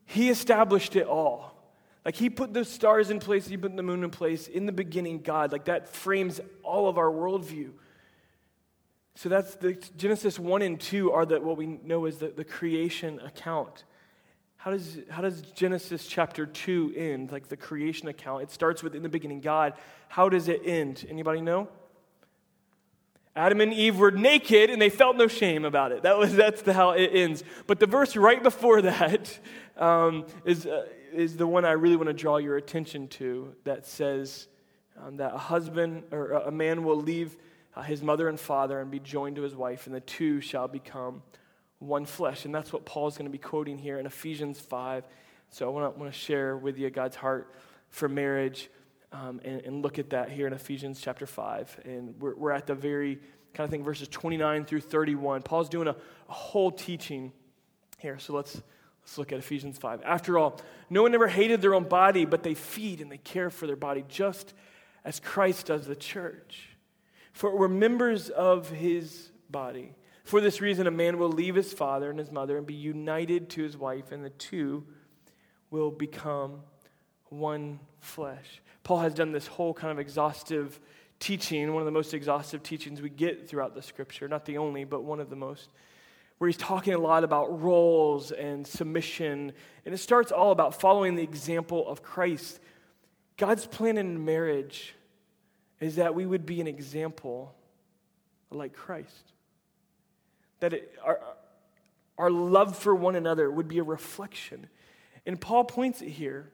He 0.05 0.29
established 0.29 0.95
it 0.95 1.07
all. 1.07 1.51
Like, 2.03 2.15
He 2.15 2.29
put 2.29 2.53
the 2.53 2.65
stars 2.65 3.09
in 3.09 3.19
place, 3.19 3.47
He 3.47 3.55
put 3.55 3.75
the 3.75 3.83
moon 3.83 4.03
in 4.03 4.11
place. 4.11 4.47
In 4.47 4.65
the 4.65 4.73
beginning, 4.73 5.21
God. 5.21 5.53
Like, 5.53 5.65
that 5.65 5.87
frames 5.87 6.41
all 6.61 6.89
of 6.89 6.97
our 6.97 7.09
worldview. 7.09 7.71
So 9.15 9.29
that's 9.29 9.55
the 9.55 9.73
Genesis 9.95 10.39
1 10.39 10.61
and 10.63 10.79
2 10.79 11.11
are 11.11 11.25
the, 11.25 11.39
what 11.39 11.55
we 11.55 11.67
know 11.67 12.05
as 12.05 12.17
the, 12.17 12.29
the 12.29 12.43
creation 12.43 13.19
account. 13.19 13.83
How 14.63 14.71
does, 14.71 14.97
how 15.09 15.21
does 15.21 15.41
Genesis 15.41 16.07
chapter 16.07 16.45
2 16.45 16.93
end, 16.95 17.33
like 17.33 17.49
the 17.49 17.57
creation 17.57 18.07
account? 18.07 18.43
It 18.43 18.49
starts 18.49 18.81
with 18.81 18.95
in 18.95 19.03
the 19.03 19.09
beginning 19.09 19.41
God. 19.41 19.73
How 20.07 20.29
does 20.29 20.47
it 20.47 20.61
end? 20.63 21.05
Anybody 21.09 21.41
know? 21.41 21.67
Adam 23.35 23.59
and 23.59 23.73
Eve 23.73 23.97
were 23.97 24.11
naked 24.11 24.69
and 24.69 24.81
they 24.81 24.89
felt 24.89 25.17
no 25.17 25.27
shame 25.27 25.65
about 25.65 25.91
it. 25.91 26.03
That 26.03 26.17
was, 26.17 26.33
that's 26.33 26.61
the, 26.61 26.71
how 26.71 26.91
it 26.91 27.07
ends. 27.07 27.43
But 27.67 27.81
the 27.81 27.87
verse 27.87 28.15
right 28.15 28.41
before 28.41 28.81
that 28.83 29.37
um, 29.75 30.27
is 30.45 30.65
uh, 30.65 30.85
is 31.11 31.35
the 31.35 31.45
one 31.45 31.65
I 31.65 31.73
really 31.73 31.97
want 31.97 32.07
to 32.07 32.13
draw 32.13 32.37
your 32.37 32.55
attention 32.55 33.09
to 33.09 33.53
that 33.65 33.85
says 33.85 34.47
um, 34.97 35.17
that 35.17 35.33
a 35.33 35.37
husband 35.37 36.03
or 36.11 36.31
a 36.31 36.51
man 36.51 36.85
will 36.85 37.01
leave 37.01 37.35
uh, 37.75 37.81
his 37.81 38.01
mother 38.01 38.29
and 38.29 38.39
father 38.39 38.79
and 38.79 38.89
be 38.89 38.99
joined 38.99 39.35
to 39.35 39.41
his 39.41 39.55
wife, 39.55 39.87
and 39.87 39.93
the 39.93 39.99
two 39.99 40.39
shall 40.39 40.69
become 40.69 41.21
one 41.87 42.05
flesh. 42.05 42.45
And 42.45 42.53
that's 42.53 42.71
what 42.71 42.85
Paul's 42.85 43.17
going 43.17 43.25
to 43.25 43.31
be 43.31 43.37
quoting 43.37 43.77
here 43.77 43.99
in 43.99 44.05
Ephesians 44.05 44.59
5. 44.59 45.05
So 45.49 45.67
I 45.67 45.69
want 45.69 45.97
to, 45.99 46.11
share 46.11 46.57
with 46.57 46.77
you 46.77 46.89
God's 46.89 47.15
heart 47.15 47.53
for 47.89 48.09
marriage 48.09 48.69
um, 49.11 49.39
and, 49.45 49.61
and, 49.61 49.83
look 49.83 49.99
at 49.99 50.09
that 50.09 50.31
here 50.31 50.47
in 50.47 50.53
Ephesians 50.53 50.99
chapter 50.99 51.27
5. 51.27 51.81
And 51.85 52.15
we're, 52.19 52.35
we're 52.35 52.51
at 52.51 52.65
the 52.65 52.73
very 52.73 53.19
kind 53.53 53.65
of 53.65 53.69
thing, 53.69 53.83
verses 53.83 54.07
29 54.07 54.65
through 54.65 54.79
31. 54.81 55.43
Paul's 55.43 55.69
doing 55.69 55.87
a, 55.87 55.95
a 56.29 56.33
whole 56.33 56.71
teaching 56.71 57.31
here. 57.99 58.17
So 58.17 58.33
let's, 58.33 58.59
let's 59.03 59.17
look 59.19 59.31
at 59.31 59.37
Ephesians 59.37 59.77
5. 59.77 60.01
After 60.03 60.39
all, 60.39 60.59
no 60.89 61.03
one 61.03 61.13
ever 61.13 61.27
hated 61.27 61.61
their 61.61 61.75
own 61.75 61.83
body, 61.83 62.25
but 62.25 62.41
they 62.41 62.55
feed 62.55 63.01
and 63.01 63.11
they 63.11 63.19
care 63.19 63.51
for 63.51 63.67
their 63.67 63.75
body 63.75 64.03
just 64.09 64.55
as 65.05 65.19
Christ 65.19 65.67
does 65.67 65.85
the 65.85 65.95
church. 65.95 66.69
For 67.33 67.55
we're 67.55 67.67
members 67.67 68.29
of 68.29 68.69
his 68.69 69.29
body. 69.49 69.93
For 70.23 70.39
this 70.39 70.61
reason, 70.61 70.87
a 70.87 70.91
man 70.91 71.17
will 71.17 71.29
leave 71.29 71.55
his 71.55 71.73
father 71.73 72.09
and 72.09 72.17
his 72.17 72.31
mother 72.31 72.57
and 72.57 72.65
be 72.65 72.73
united 72.73 73.49
to 73.51 73.63
his 73.63 73.77
wife, 73.77 74.11
and 74.11 74.23
the 74.23 74.29
two 74.29 74.85
will 75.69 75.91
become 75.91 76.61
one 77.29 77.79
flesh. 77.99 78.61
Paul 78.83 78.99
has 78.99 79.13
done 79.13 79.31
this 79.31 79.47
whole 79.47 79.73
kind 79.73 79.91
of 79.91 79.99
exhaustive 79.99 80.79
teaching, 81.19 81.73
one 81.73 81.81
of 81.81 81.85
the 81.85 81.91
most 81.91 82.13
exhaustive 82.13 82.63
teachings 82.63 83.01
we 83.01 83.09
get 83.09 83.49
throughout 83.49 83.75
the 83.75 83.81
scripture, 83.81 84.27
not 84.27 84.45
the 84.45 84.57
only, 84.57 84.85
but 84.85 85.03
one 85.03 85.19
of 85.19 85.29
the 85.29 85.35
most, 85.35 85.69
where 86.37 86.47
he's 86.47 86.57
talking 86.57 86.93
a 86.93 86.97
lot 86.97 87.23
about 87.23 87.61
roles 87.61 88.31
and 88.31 88.65
submission. 88.65 89.51
And 89.85 89.93
it 89.93 89.97
starts 89.97 90.31
all 90.31 90.51
about 90.51 90.79
following 90.79 91.15
the 91.15 91.23
example 91.23 91.87
of 91.87 92.01
Christ. 92.01 92.59
God's 93.37 93.65
plan 93.65 93.97
in 93.97 94.23
marriage 94.23 94.95
is 95.79 95.97
that 95.97 96.15
we 96.15 96.25
would 96.25 96.45
be 96.45 96.61
an 96.61 96.67
example 96.67 97.53
like 98.51 98.73
Christ 98.73 99.33
that 100.63 100.71
it, 100.71 100.95
our, 101.03 101.19
our 102.17 102.31
love 102.31 102.77
for 102.77 102.95
one 102.95 103.17
another 103.17 103.51
would 103.51 103.67
be 103.67 103.79
a 103.79 103.83
reflection. 103.83 104.67
And 105.25 105.39
Paul 105.39 105.65
points 105.65 106.01
it 106.01 106.07
here. 106.07 106.51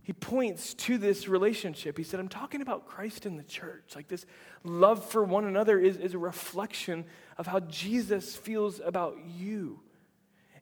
He 0.00 0.14
points 0.14 0.72
to 0.72 0.96
this 0.96 1.28
relationship. 1.28 1.98
He 1.98 2.02
said, 2.02 2.18
I'm 2.18 2.30
talking 2.30 2.62
about 2.62 2.86
Christ 2.86 3.26
in 3.26 3.36
the 3.36 3.42
church. 3.42 3.92
Like 3.94 4.08
this 4.08 4.24
love 4.64 5.04
for 5.04 5.22
one 5.22 5.44
another 5.44 5.78
is, 5.78 5.98
is 5.98 6.14
a 6.14 6.18
reflection 6.18 7.04
of 7.36 7.46
how 7.46 7.60
Jesus 7.60 8.34
feels 8.34 8.80
about 8.80 9.18
you. 9.36 9.80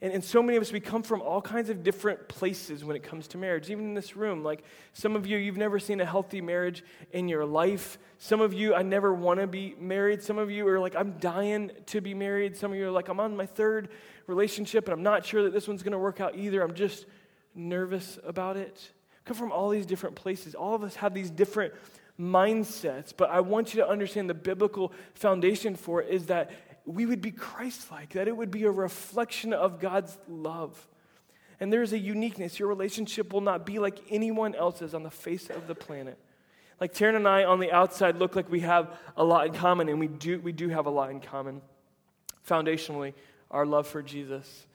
And, 0.02 0.12
and 0.12 0.24
so 0.24 0.42
many 0.42 0.56
of 0.56 0.62
us, 0.62 0.72
we 0.72 0.80
come 0.80 1.02
from 1.02 1.20
all 1.20 1.42
kinds 1.42 1.68
of 1.68 1.82
different 1.82 2.28
places 2.28 2.84
when 2.84 2.96
it 2.96 3.02
comes 3.02 3.28
to 3.28 3.38
marriage, 3.38 3.70
even 3.70 3.84
in 3.84 3.94
this 3.94 4.16
room. 4.16 4.42
Like 4.42 4.62
some 4.92 5.14
of 5.14 5.26
you, 5.26 5.36
you've 5.36 5.58
never 5.58 5.78
seen 5.78 6.00
a 6.00 6.06
healthy 6.06 6.40
marriage 6.40 6.82
in 7.12 7.28
your 7.28 7.44
life. 7.44 7.98
Some 8.18 8.40
of 8.40 8.54
you, 8.54 8.74
I 8.74 8.82
never 8.82 9.12
want 9.12 9.40
to 9.40 9.46
be 9.46 9.74
married. 9.78 10.22
Some 10.22 10.38
of 10.38 10.50
you 10.50 10.66
are 10.68 10.80
like, 10.80 10.96
I'm 10.96 11.12
dying 11.18 11.70
to 11.86 12.00
be 12.00 12.14
married. 12.14 12.56
Some 12.56 12.72
of 12.72 12.78
you 12.78 12.86
are 12.86 12.90
like, 12.90 13.08
I'm 13.08 13.20
on 13.20 13.36
my 13.36 13.46
third 13.46 13.90
relationship 14.26 14.86
and 14.86 14.94
I'm 14.94 15.02
not 15.02 15.26
sure 15.26 15.42
that 15.42 15.52
this 15.52 15.68
one's 15.68 15.82
going 15.82 15.92
to 15.92 15.98
work 15.98 16.20
out 16.20 16.36
either. 16.36 16.62
I'm 16.62 16.74
just 16.74 17.04
nervous 17.54 18.18
about 18.24 18.56
it. 18.56 18.92
Come 19.26 19.36
from 19.36 19.52
all 19.52 19.68
these 19.68 19.86
different 19.86 20.16
places. 20.16 20.54
All 20.54 20.74
of 20.74 20.82
us 20.82 20.96
have 20.96 21.12
these 21.12 21.30
different 21.30 21.74
mindsets, 22.18 23.12
but 23.16 23.30
I 23.30 23.40
want 23.40 23.74
you 23.74 23.80
to 23.80 23.88
understand 23.88 24.28
the 24.28 24.34
biblical 24.34 24.92
foundation 25.14 25.74
for 25.74 26.02
it 26.02 26.10
is 26.10 26.26
that 26.26 26.50
we 26.86 27.06
would 27.06 27.20
be 27.20 27.30
Christ 27.30 27.90
like, 27.90 28.14
that 28.14 28.28
it 28.28 28.36
would 28.36 28.50
be 28.50 28.64
a 28.64 28.70
reflection 28.70 29.52
of 29.52 29.80
God's 29.80 30.16
love. 30.28 30.88
And 31.60 31.72
there's 31.72 31.92
a 31.92 31.98
uniqueness. 31.98 32.58
Your 32.58 32.68
relationship 32.68 33.32
will 33.32 33.42
not 33.42 33.66
be 33.66 33.78
like 33.78 33.98
anyone 34.08 34.54
else's 34.54 34.94
on 34.94 35.02
the 35.02 35.10
face 35.10 35.50
of 35.50 35.66
the 35.66 35.74
planet. 35.74 36.18
Like 36.80 36.94
Taryn 36.94 37.16
and 37.16 37.28
I 37.28 37.44
on 37.44 37.60
the 37.60 37.70
outside 37.70 38.16
look 38.16 38.34
like 38.34 38.50
we 38.50 38.60
have 38.60 38.96
a 39.16 39.22
lot 39.22 39.46
in 39.46 39.52
common, 39.52 39.90
and 39.90 40.00
we 40.00 40.08
do, 40.08 40.40
we 40.40 40.52
do 40.52 40.68
have 40.70 40.86
a 40.86 40.90
lot 40.90 41.10
in 41.10 41.20
common. 41.20 41.60
Foundationally, 42.48 43.12
our 43.50 43.66
love 43.66 43.86
for 43.86 44.02
Jesus. 44.02 44.66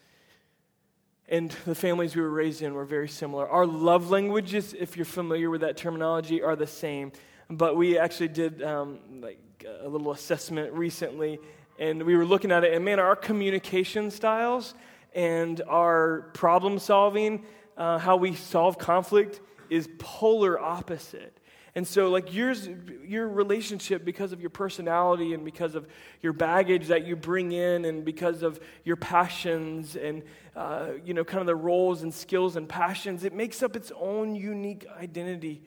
And 1.27 1.49
the 1.65 1.73
families 1.73 2.15
we 2.15 2.21
were 2.21 2.29
raised 2.29 2.61
in 2.61 2.75
were 2.75 2.85
very 2.85 3.07
similar. 3.07 3.49
Our 3.49 3.65
love 3.65 4.11
languages, 4.11 4.75
if 4.77 4.95
you're 4.95 5.05
familiar 5.05 5.49
with 5.49 5.61
that 5.61 5.75
terminology, 5.75 6.43
are 6.43 6.55
the 6.55 6.67
same. 6.67 7.11
But 7.49 7.75
we 7.75 7.97
actually 7.97 8.27
did 8.27 8.61
um, 8.61 8.99
like 9.21 9.39
a 9.81 9.89
little 9.89 10.11
assessment 10.11 10.71
recently, 10.73 11.39
and 11.77 12.03
we 12.03 12.15
were 12.15 12.25
looking 12.25 12.51
at 12.51 12.63
it, 12.63 12.73
and 12.73 12.85
man, 12.85 12.99
our 12.99 13.15
communication 13.15 14.11
styles 14.11 14.73
and 15.13 15.61
our 15.67 16.29
problem 16.33 16.79
solving, 16.79 17.45
uh, 17.77 17.97
how 17.97 18.15
we 18.17 18.35
solve 18.35 18.77
conflict, 18.77 19.41
is 19.69 19.89
polar 19.97 20.59
opposite. 20.59 21.39
And 21.77 21.85
so, 21.85 22.09
like 22.09 22.33
yours, 22.33 22.69
your 23.05 23.27
relationship, 23.27 24.05
because 24.05 24.31
of 24.31 24.39
your 24.39 24.49
personality 24.49 25.33
and 25.33 25.43
because 25.43 25.75
of 25.75 25.87
your 26.21 26.31
baggage 26.31 26.87
that 26.87 27.05
you 27.05 27.17
bring 27.17 27.51
in, 27.51 27.83
and 27.83 28.05
because 28.05 28.43
of 28.43 28.61
your 28.85 28.95
passions 28.95 29.97
and 29.97 30.23
uh, 30.55 30.91
you 31.03 31.13
know, 31.13 31.25
kind 31.25 31.41
of 31.41 31.47
the 31.47 31.55
roles 31.55 32.01
and 32.01 32.13
skills 32.13 32.55
and 32.55 32.69
passions, 32.69 33.25
it 33.25 33.33
makes 33.33 33.61
up 33.61 33.75
its 33.75 33.91
own 33.99 34.35
unique 34.35 34.85
identity. 34.97 35.63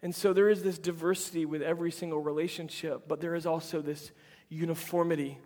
And 0.00 0.14
so 0.14 0.32
there 0.32 0.48
is 0.48 0.62
this 0.62 0.78
diversity 0.78 1.44
with 1.44 1.60
every 1.60 1.90
single 1.90 2.20
relationship, 2.20 3.08
but 3.08 3.20
there 3.20 3.34
is 3.34 3.46
also 3.46 3.82
this 3.82 4.12
uniformity 4.48 5.38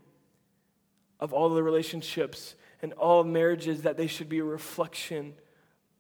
of 1.18 1.32
all 1.32 1.48
the 1.50 1.62
relationships 1.62 2.54
and 2.82 2.92
all 2.94 3.24
marriages 3.24 3.82
that 3.82 3.96
they 3.96 4.06
should 4.06 4.28
be 4.28 4.38
a 4.38 4.44
reflection 4.44 5.34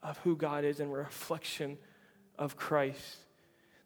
of 0.02 0.18
who 0.18 0.36
God 0.36 0.64
is 0.64 0.80
and 0.80 0.90
a 0.90 0.94
reflection 0.94 1.78
of 2.38 2.56
Christ. 2.56 3.18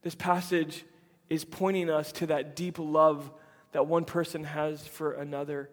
This 0.03 0.15
passage 0.15 0.85
is 1.29 1.45
pointing 1.45 1.91
us 1.91 2.13
to 2.13 2.27
that 2.27 2.55
deep 2.55 2.79
love 2.79 3.31
that 3.73 3.87
one 3.87 4.05
person 4.05 4.45
has 4.45 4.87
for 4.87 5.13
another. 5.13 5.71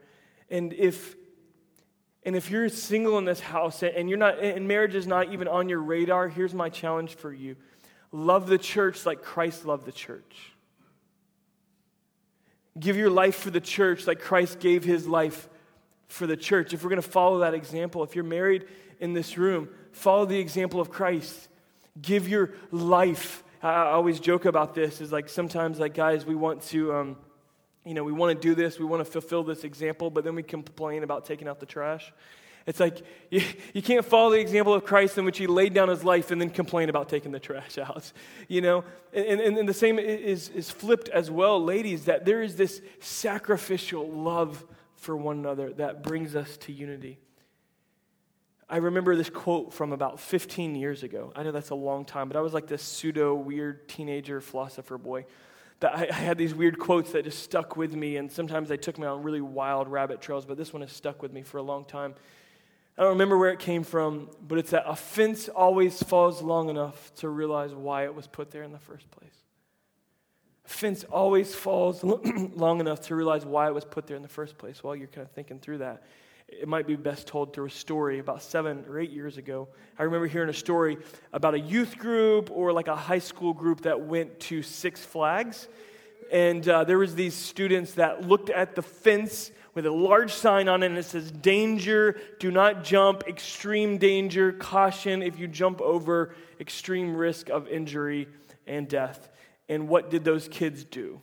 And 0.49 0.73
if 0.73 1.15
and 2.23 2.35
if 2.35 2.51
you're 2.51 2.69
single 2.69 3.17
in 3.17 3.25
this 3.25 3.39
house 3.39 3.81
and 3.81 4.07
you're 4.07 4.17
not 4.17 4.39
and 4.39 4.67
marriage 4.67 4.95
is 4.95 5.07
not 5.07 5.31
even 5.33 5.47
on 5.47 5.69
your 5.69 5.81
radar, 5.81 6.27
here's 6.27 6.53
my 6.53 6.69
challenge 6.69 7.15
for 7.15 7.33
you. 7.33 7.55
Love 8.11 8.47
the 8.47 8.57
church 8.57 9.05
like 9.05 9.21
Christ 9.21 9.65
loved 9.65 9.85
the 9.85 9.91
church. 9.91 10.53
Give 12.79 12.97
your 12.97 13.09
life 13.09 13.35
for 13.35 13.51
the 13.51 13.61
church 13.61 14.07
like 14.07 14.19
Christ 14.19 14.59
gave 14.59 14.83
his 14.83 15.07
life 15.07 15.49
for 16.07 16.27
the 16.27 16.37
church. 16.37 16.73
If 16.73 16.83
we're 16.83 16.89
going 16.89 17.01
to 17.01 17.07
follow 17.07 17.39
that 17.39 17.53
example, 17.53 18.03
if 18.03 18.15
you're 18.15 18.23
married 18.23 18.65
in 18.99 19.13
this 19.13 19.37
room, 19.37 19.69
follow 19.91 20.25
the 20.25 20.39
example 20.39 20.79
of 20.79 20.89
Christ. 20.89 21.49
Give 22.01 22.27
your 22.27 22.53
life 22.71 23.43
I 23.63 23.91
always 23.91 24.19
joke 24.19 24.45
about 24.45 24.73
this 24.73 25.01
is 25.01 25.11
like 25.11 25.29
sometimes, 25.29 25.79
like, 25.79 25.93
guys, 25.93 26.25
we 26.25 26.33
want 26.33 26.63
to, 26.69 26.95
um, 26.95 27.17
you 27.85 27.93
know, 27.93 28.03
we 28.03 28.11
want 28.11 28.35
to 28.35 28.47
do 28.47 28.55
this, 28.55 28.79
we 28.79 28.85
want 28.85 29.05
to 29.05 29.11
fulfill 29.11 29.43
this 29.43 29.63
example, 29.63 30.09
but 30.09 30.23
then 30.23 30.33
we 30.33 30.41
complain 30.41 31.03
about 31.03 31.25
taking 31.25 31.47
out 31.47 31.59
the 31.59 31.67
trash. 31.67 32.11
It's 32.65 32.79
like 32.79 33.01
you, 33.29 33.41
you 33.73 33.81
can't 33.81 34.05
follow 34.05 34.31
the 34.31 34.39
example 34.39 34.73
of 34.73 34.85
Christ 34.85 35.17
in 35.17 35.25
which 35.25 35.37
he 35.37 35.47
laid 35.47 35.73
down 35.73 35.89
his 35.89 36.03
life 36.03 36.31
and 36.31 36.39
then 36.39 36.49
complain 36.49 36.89
about 36.89 37.09
taking 37.09 37.31
the 37.31 37.39
trash 37.39 37.77
out. 37.77 38.11
You 38.47 38.61
know? 38.61 38.83
And, 39.13 39.39
and, 39.39 39.57
and 39.57 39.69
the 39.69 39.73
same 39.73 39.97
is, 39.97 40.49
is 40.49 40.69
flipped 40.69 41.09
as 41.09 41.31
well, 41.31 41.63
ladies, 41.63 42.05
that 42.05 42.25
there 42.25 42.41
is 42.41 42.55
this 42.55 42.81
sacrificial 42.99 44.09
love 44.09 44.65
for 44.95 45.15
one 45.15 45.39
another 45.39 45.73
that 45.73 46.03
brings 46.03 46.35
us 46.35 46.57
to 46.57 46.71
unity. 46.71 47.17
I 48.71 48.77
remember 48.77 49.17
this 49.17 49.29
quote 49.29 49.73
from 49.73 49.91
about 49.91 50.19
15 50.19 50.75
years 50.75 51.03
ago. 51.03 51.33
I 51.35 51.43
know 51.43 51.51
that's 51.51 51.71
a 51.71 51.75
long 51.75 52.05
time, 52.05 52.29
but 52.29 52.37
I 52.37 52.41
was 52.41 52.53
like 52.53 52.67
this 52.67 52.81
pseudo 52.81 53.35
weird 53.35 53.89
teenager 53.89 54.39
philosopher 54.39 54.97
boy. 54.97 55.25
That 55.81 55.93
I, 55.93 56.07
I, 56.09 56.13
had 56.13 56.37
these 56.37 56.55
weird 56.55 56.79
quotes 56.79 57.11
that 57.11 57.25
just 57.25 57.43
stuck 57.43 57.75
with 57.75 57.93
me, 57.93 58.15
and 58.15 58.31
sometimes 58.31 58.69
they 58.69 58.77
took 58.77 58.97
me 58.97 59.07
on 59.07 59.23
really 59.23 59.41
wild 59.41 59.89
rabbit 59.89 60.21
trails, 60.21 60.45
but 60.45 60.55
this 60.55 60.71
one 60.71 60.81
has 60.83 60.91
stuck 60.91 61.21
with 61.21 61.33
me 61.33 61.41
for 61.41 61.57
a 61.57 61.61
long 61.61 61.83
time. 61.83 62.15
I 62.97 63.03
don't 63.03 63.11
remember 63.11 63.37
where 63.37 63.51
it 63.51 63.59
came 63.59 63.83
from, 63.83 64.29
but 64.47 64.57
it's 64.57 64.71
that 64.71 64.83
a 64.85 64.95
fence 64.95 65.49
always 65.49 66.01
falls 66.03 66.41
long 66.41 66.69
enough 66.69 67.13
to 67.15 67.29
realize 67.29 67.73
why 67.73 68.03
it 68.03 68.13
was 68.13 68.27
put 68.27 68.51
there 68.51 68.63
in 68.63 68.71
the 68.71 68.79
first 68.79 69.09
place. 69.11 69.33
A 70.65 70.69
fence 70.69 71.03
always 71.05 71.55
falls 71.55 72.03
long 72.03 72.79
enough 72.79 73.01
to 73.07 73.15
realize 73.15 73.45
why 73.45 73.67
it 73.67 73.73
was 73.73 73.85
put 73.85 74.07
there 74.07 74.17
in 74.17 74.23
the 74.23 74.29
first 74.29 74.57
place 74.57 74.83
while 74.83 74.95
you're 74.95 75.07
kind 75.07 75.25
of 75.25 75.31
thinking 75.31 75.59
through 75.59 75.79
that 75.79 76.03
it 76.51 76.67
might 76.67 76.85
be 76.85 76.95
best 76.95 77.27
told 77.27 77.53
through 77.53 77.67
a 77.67 77.71
story 77.71 78.19
about 78.19 78.43
seven 78.43 78.83
or 78.89 78.99
eight 78.99 79.11
years 79.11 79.37
ago. 79.37 79.69
I 79.97 80.03
remember 80.03 80.27
hearing 80.27 80.49
a 80.49 80.53
story 80.53 80.97
about 81.31 81.53
a 81.53 81.59
youth 81.59 81.97
group 81.97 82.51
or 82.51 82.73
like 82.73 82.87
a 82.87 82.95
high 82.95 83.19
school 83.19 83.53
group 83.53 83.81
that 83.81 84.01
went 84.01 84.39
to 84.41 84.61
Six 84.61 85.03
Flags. 85.03 85.69
And 86.31 86.67
uh, 86.67 86.83
there 86.83 86.97
was 86.97 87.15
these 87.15 87.33
students 87.33 87.93
that 87.93 88.27
looked 88.27 88.49
at 88.49 88.75
the 88.75 88.81
fence 88.81 89.51
with 89.73 89.85
a 89.85 89.91
large 89.91 90.33
sign 90.33 90.67
on 90.67 90.83
it 90.83 90.87
and 90.87 90.97
it 90.97 91.05
says, 91.05 91.31
danger, 91.31 92.19
do 92.39 92.51
not 92.51 92.83
jump, 92.83 93.23
extreme 93.27 93.97
danger, 93.97 94.51
caution, 94.51 95.23
if 95.23 95.39
you 95.39 95.47
jump 95.47 95.81
over, 95.81 96.35
extreme 96.59 97.15
risk 97.15 97.49
of 97.49 97.67
injury 97.67 98.27
and 98.67 98.87
death. 98.87 99.29
And 99.69 99.87
what 99.87 100.09
did 100.09 100.23
those 100.23 100.47
kids 100.47 100.83
do? 100.83 101.21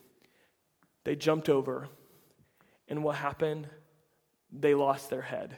They 1.04 1.16
jumped 1.16 1.48
over. 1.48 1.88
And 2.88 3.04
what 3.04 3.16
happened? 3.16 3.68
they 4.52 4.74
lost 4.74 5.10
their 5.10 5.22
head. 5.22 5.56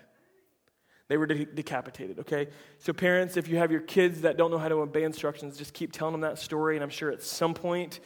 They 1.08 1.16
were 1.16 1.26
de- 1.26 1.44
decapitated, 1.44 2.20
okay? 2.20 2.48
So, 2.78 2.92
parents, 2.92 3.36
if 3.36 3.48
you 3.48 3.56
have 3.58 3.72
your 3.72 3.80
kids 3.80 4.20
that 4.20 4.36
don't 4.36 4.50
know 4.50 4.58
how 4.58 4.68
to 4.68 4.76
obey 4.76 5.02
instructions, 5.02 5.58
just 5.58 5.74
keep 5.74 5.92
telling 5.92 6.12
them 6.12 6.20
that 6.20 6.38
story, 6.38 6.76
and 6.76 6.84
I'm 6.84 6.90
sure 6.90 7.10
at 7.10 7.22
some 7.22 7.54
point 7.54 8.00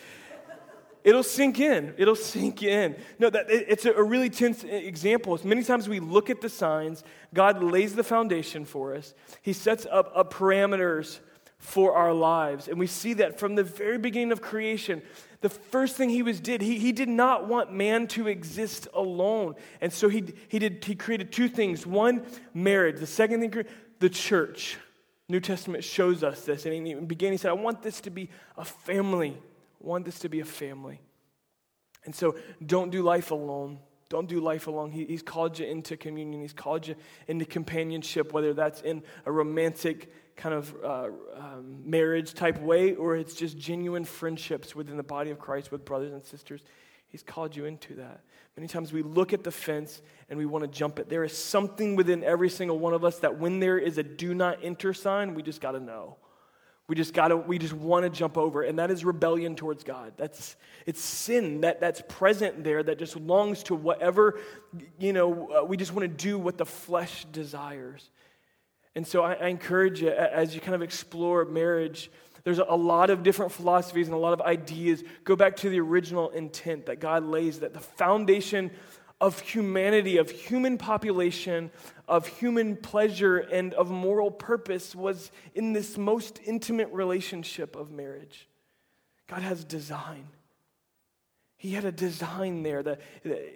it'll 1.05 1.23
sink 1.23 1.61
in. 1.61 1.95
It'll 1.97 2.17
sink 2.17 2.63
in. 2.63 2.97
No, 3.19 3.31
that, 3.31 3.47
it's 3.49 3.85
a 3.85 4.03
really 4.03 4.31
tense 4.31 4.65
example. 4.65 5.39
Many 5.45 5.63
times 5.63 5.89
we 5.89 6.01
look 6.01 6.31
at 6.31 6.41
the 6.41 6.49
signs, 6.49 7.05
God 7.33 7.63
lays 7.63 7.95
the 7.95 8.03
foundation 8.03 8.65
for 8.65 8.97
us, 8.97 9.15
He 9.43 9.53
sets 9.53 9.87
up, 9.91 10.11
up 10.15 10.33
parameters 10.33 11.21
for 11.59 11.95
our 11.95 12.13
lives. 12.13 12.69
And 12.69 12.79
we 12.79 12.87
see 12.87 13.15
that 13.15 13.39
from 13.39 13.55
the 13.55 13.65
very 13.65 13.97
beginning 13.97 14.33
of 14.33 14.43
creation, 14.43 15.01
the 15.41 15.49
first 15.49 15.97
thing 15.97 16.11
he 16.11 16.23
was 16.23 16.41
did, 16.41 16.61
he, 16.61 16.79
he 16.79 16.93
did 16.93 17.09
not 17.09 17.49
want 17.49 17.73
man 17.73 18.07
to 18.09 18.29
exist 18.29 18.87
alone. 18.93 19.55
And 19.81 19.93
so 19.93 20.09
he, 20.09 20.25
he, 20.49 20.59
did, 20.59 20.85
he 20.85 20.95
created 20.95 21.33
two 21.33 21.49
things. 21.49 21.87
One, 21.87 22.27
marriage. 22.53 23.01
The 23.01 23.07
second 23.07 23.41
thing, 23.41 23.65
the 23.99 24.11
church. 24.11 24.77
New 25.29 25.41
Testament 25.41 25.85
shows 25.85 26.23
us 26.23 26.43
this. 26.45 26.67
And 26.67 26.75
in 26.75 26.85
the 26.85 27.07
beginning, 27.07 27.33
he 27.33 27.39
said, 27.39 27.51
I 27.51 27.55
want 27.55 27.83
this 27.83 28.01
to 28.03 28.11
be 28.11 28.29
a 28.59 28.65
family. 28.65 29.39
Want 29.85 30.07
this 30.07 30.19
to 30.21 30.31
be 30.31 30.41
a 30.41 30.45
family. 30.45 31.01
And 32.07 32.15
so 32.15 32.37
don't 32.65 32.91
do 32.91 33.03
life 33.03 33.31
alone. 33.31 33.79
Don't 34.09 34.29
do 34.29 34.41
life 34.41 34.67
alone. 34.67 34.91
He, 34.91 35.05
he's 35.05 35.23
called 35.23 35.59
you 35.59 35.67
into 35.67 35.97
communion. 35.97 36.41
He's 36.41 36.53
called 36.55 36.87
you 36.87 36.95
into 37.29 37.45
companionship, 37.45 38.33
whether 38.33 38.55
that's 38.55 38.81
in 38.81 39.03
a 39.27 39.33
romantic 39.33 40.37
kind 40.37 40.55
of 40.55 40.75
uh, 40.83 41.09
um, 41.37 41.83
marriage 41.85 42.33
type 42.33 42.61
way, 42.61 42.95
or 42.95 43.17
it's 43.17 43.35
just 43.35 43.59
genuine 43.59 44.05
friendships 44.05 44.75
within 44.75 44.97
the 44.97 45.03
body 45.03 45.31
of 45.31 45.39
Christ 45.39 45.71
with 45.71 45.85
brothers 45.85 46.13
and 46.13 46.25
sisters. 46.25 46.63
He's 47.07 47.23
called 47.23 47.55
you 47.55 47.67
into 47.67 47.95
that. 47.97 48.23
Many 48.57 48.69
times 48.69 48.93
we 48.93 49.03
look 49.03 49.33
at 49.33 49.45
the 49.45 49.51
fence 49.51 50.01
and 50.31 50.39
we 50.39 50.47
want 50.47 50.63
to 50.63 50.69
jump 50.69 50.99
it. 50.99 51.09
There 51.09 51.25
is 51.25 51.37
something 51.37 51.95
within 51.95 52.25
every 52.25 52.49
single 52.49 52.79
one 52.79 52.95
of 52.95 53.05
us 53.05 53.19
that 53.19 53.39
when 53.39 53.61
there 53.61 53.79
is 53.79 53.99
a 53.99 54.03
do 54.03 54.35
not 54.35 54.59
enter 54.63 54.95
sign, 54.95 55.35
we 55.35 55.43
just 55.43 55.61
got 55.61 55.73
to 55.73 55.81
know. 55.81 56.17
We 56.87 56.95
just 56.95 57.15
got 57.15 57.29
to, 57.29 57.37
we 57.37 57.59
just 57.59 57.73
want 57.73 58.05
to 58.05 58.11
jump 58.11 58.37
over. 58.37 58.63
And 58.63 58.79
that 58.79 58.91
is 58.91 59.05
rebellion 59.05 59.57
towards 59.57 59.85
God. 59.85 60.13
That's, 60.17 60.57
it's 60.85 61.01
sin 61.01 61.63
that, 61.63 61.81
that's 61.81 62.03
present 62.09 62.63
there 62.63 62.83
that 62.83 62.99
just 62.99 63.17
longs 63.17 63.63
to 63.65 63.75
whatever, 63.75 64.39
you 64.99 65.15
know, 65.15 65.51
uh, 65.51 65.65
we 65.65 65.79
just 65.79 65.93
want 65.93 66.03
to 66.03 66.25
do 66.25 66.39
what 66.39 66.59
the 66.59 66.67
flesh 66.67 67.25
desires. 67.33 68.11
And 68.95 69.07
so 69.07 69.23
I, 69.23 69.35
I 69.35 69.47
encourage 69.49 70.03
you 70.03 70.11
as 70.11 70.55
you 70.55 70.61
kind 70.61 70.75
of 70.75 70.83
explore 70.83 71.47
marriage, 71.47 72.11
there's 72.45 72.59
a 72.59 72.77
lot 72.77 73.09
of 73.09 73.23
different 73.23 73.53
philosophies 73.53 74.07
and 74.07 74.15
a 74.15 74.19
lot 74.19 74.35
of 74.35 74.43
ideas. 74.43 75.03
Go 75.25 75.35
back 75.35 75.57
to 75.57 75.71
the 75.71 75.81
original 75.81 76.29
intent 76.29 76.87
that 76.87 77.01
God 77.01 77.25
lays, 77.25 77.61
that 77.61 77.73
the 77.73 77.81
foundation 77.81 78.71
of 79.21 79.41
humanity, 79.41 80.17
of 80.17 80.31
human 80.31 80.77
population, 80.77 81.71
of 82.09 82.27
human 82.27 82.77
pleasure, 82.77 83.39
and 83.39 83.73
of 83.75 83.91
moral 83.91 84.31
purpose 84.31 84.95
was 84.95 85.31
in 85.55 85.73
this 85.73 85.97
most 85.97 86.41
intimate 86.45 86.91
relationship 86.93 87.77
of 87.77 87.91
marriage. 87.91 88.49
God 89.27 89.43
has 89.43 89.65
design. 89.65 90.29
He 91.57 91.71
had 91.71 91.85
a 91.85 91.93
design 91.93 92.63
there 92.63 92.83
that, 92.83 93.01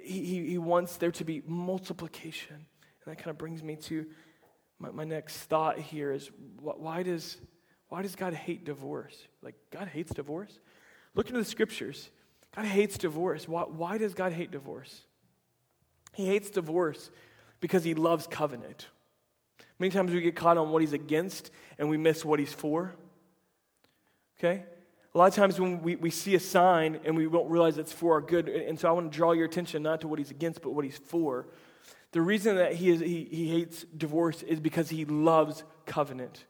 he, 0.02 0.46
he 0.48 0.58
wants 0.58 0.96
there 0.96 1.10
to 1.12 1.24
be 1.24 1.42
multiplication. 1.46 2.56
And 2.56 2.64
that 3.06 3.18
kind 3.18 3.28
of 3.28 3.38
brings 3.38 3.62
me 3.62 3.76
to 3.76 4.06
my, 4.78 4.90
my 4.90 5.04
next 5.04 5.36
thought 5.36 5.78
here 5.78 6.12
is 6.12 6.30
why 6.60 7.02
does, 7.02 7.36
why 7.88 8.02
does 8.02 8.16
God 8.16 8.32
hate 8.32 8.64
divorce? 8.64 9.16
Like, 9.42 9.56
God 9.70 9.88
hates 9.88 10.14
divorce? 10.14 10.58
Look 11.14 11.26
into 11.26 11.40
the 11.40 11.44
scriptures. 11.44 12.10
God 12.54 12.64
hates 12.64 12.96
divorce. 12.96 13.46
Why, 13.46 13.62
why 13.62 13.98
does 13.98 14.14
God 14.14 14.32
hate 14.32 14.50
divorce? 14.50 15.02
He 16.18 16.26
hates 16.26 16.50
divorce 16.50 17.12
because 17.60 17.84
he 17.84 17.94
loves 17.94 18.26
covenant. 18.26 18.88
Many 19.78 19.92
times 19.92 20.10
we 20.10 20.20
get 20.20 20.34
caught 20.34 20.58
on 20.58 20.70
what 20.70 20.82
he's 20.82 20.92
against 20.92 21.52
and 21.78 21.88
we 21.88 21.96
miss 21.96 22.24
what 22.24 22.40
he's 22.40 22.52
for. 22.52 22.92
Okay? 24.36 24.64
A 25.14 25.16
lot 25.16 25.28
of 25.28 25.36
times 25.36 25.60
when 25.60 25.80
we, 25.80 25.94
we 25.94 26.10
see 26.10 26.34
a 26.34 26.40
sign 26.40 26.98
and 27.04 27.16
we 27.16 27.28
won't 27.28 27.48
realize 27.48 27.78
it's 27.78 27.92
for 27.92 28.14
our 28.14 28.20
good, 28.20 28.48
and 28.48 28.80
so 28.80 28.88
I 28.88 28.90
want 28.90 29.12
to 29.12 29.16
draw 29.16 29.30
your 29.30 29.44
attention 29.44 29.84
not 29.84 30.00
to 30.00 30.08
what 30.08 30.18
he's 30.18 30.32
against, 30.32 30.60
but 30.60 30.72
what 30.72 30.84
he's 30.84 30.98
for. 30.98 31.46
The 32.10 32.20
reason 32.20 32.56
that 32.56 32.74
he, 32.74 32.90
is, 32.90 32.98
he, 32.98 33.28
he 33.30 33.50
hates 33.50 33.84
divorce 33.96 34.42
is 34.42 34.58
because 34.58 34.88
he 34.88 35.04
loves 35.04 35.62
covenant, 35.86 36.46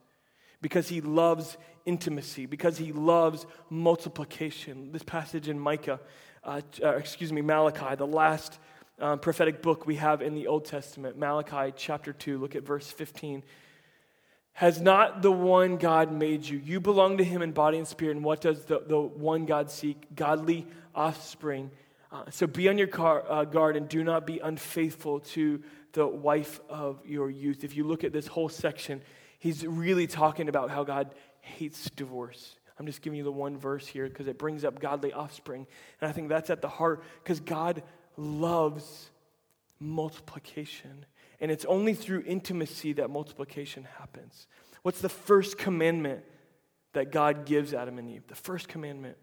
because 0.63 0.89
he 0.89 1.03
loves 1.03 1.59
intimacy, 1.85 2.47
because 2.47 2.79
he 2.79 2.93
loves 2.93 3.45
multiplication. 3.69 4.93
This 4.93 5.03
passage 5.03 5.47
in 5.47 5.61
Micah, 5.61 6.01
uh, 6.43 6.63
uh, 6.83 6.89
excuse 6.93 7.35
me, 7.35 7.43
Malachi, 7.43 7.97
the 7.97 8.07
last 8.07 8.59
um, 9.01 9.19
prophetic 9.19 9.63
book 9.63 9.87
we 9.87 9.97
have 9.97 10.23
in 10.23 10.35
the 10.35 10.47
Old 10.47 10.65
Testament, 10.65 11.19
Malachi 11.19 11.73
chapter 11.77 12.13
2, 12.13 12.39
look 12.39 12.57
at 12.57 12.65
verse 12.65 12.91
15. 12.91 13.43
Has 14.55 14.81
not 14.81 15.23
the 15.23 15.31
one 15.31 15.77
God 15.77 16.13
made 16.13 16.45
you? 16.45 16.59
You 16.59 16.81
belong 16.81 17.19
to 17.19 17.25
him 17.25 17.43
in 17.43 17.53
body 17.53 17.79
and 17.79 17.87
spirit. 17.87 18.17
And 18.17 18.25
what 18.25 18.41
does 18.41 18.65
the, 18.65 18.83
the 18.85 18.99
one 18.99 19.47
God 19.47 19.71
seek? 19.71 20.17
Godly 20.17 20.67
offspring. 20.97 21.71
Uh, 22.11 22.25
so 22.31 22.47
be 22.47 22.69
on 22.69 22.77
your 22.77 22.89
car, 22.89 23.25
uh, 23.29 23.45
guard 23.45 23.77
and 23.77 23.89
do 23.89 24.03
not 24.03 24.27
be 24.27 24.41
unfaithful 24.41 25.21
to 25.21 25.63
the 25.93 26.07
wife 26.07 26.61
of 26.69 26.99
your 27.07 27.31
youth. 27.31 27.63
If 27.63 27.77
you 27.77 27.85
look 27.85 28.03
at 28.03 28.13
this 28.13 28.27
whole 28.27 28.49
section, 28.49 29.01
he's 29.39 29.65
really 29.65 30.09
talking 30.09 30.49
about 30.49 30.71
how 30.71 30.83
God 30.83 31.15
hates 31.41 31.89
divorce. 31.91 32.57
I'm 32.79 32.87
just 32.87 33.03
giving 33.03 33.19
you 33.19 33.25
the 33.25 33.33
one 33.33 33.59
verse 33.59 33.87
here 33.87 34.09
because 34.09 34.27
it 34.27 34.39
brings 34.39 34.65
up 34.65 34.81
godly 34.81 35.13
offspring. 35.13 35.67
And 36.01 36.09
I 36.09 36.13
think 36.13 36.29
that's 36.29 36.51
at 36.51 36.63
the 36.63 36.69
heart 36.69 37.03
because 37.23 37.41
God 37.41 37.83
loves 38.19 39.11
multiplication. 39.81 41.07
And 41.41 41.51
it's 41.51 41.65
only 41.65 41.95
through 41.95 42.25
intimacy 42.27 42.95
that 42.95 43.11
multiplication 43.11 43.87
happens. 43.99 44.47
What's 44.83 45.01
the 45.01 45.09
first 45.09 45.57
commandment 45.57 46.25
that 46.93 47.13
God 47.13 47.47
gives 47.47 47.73
Adam 47.73 47.99
and 47.99 48.11
Eve? 48.11 48.27
The 48.27 48.35
first 48.35 48.69
commandment. 48.69 49.17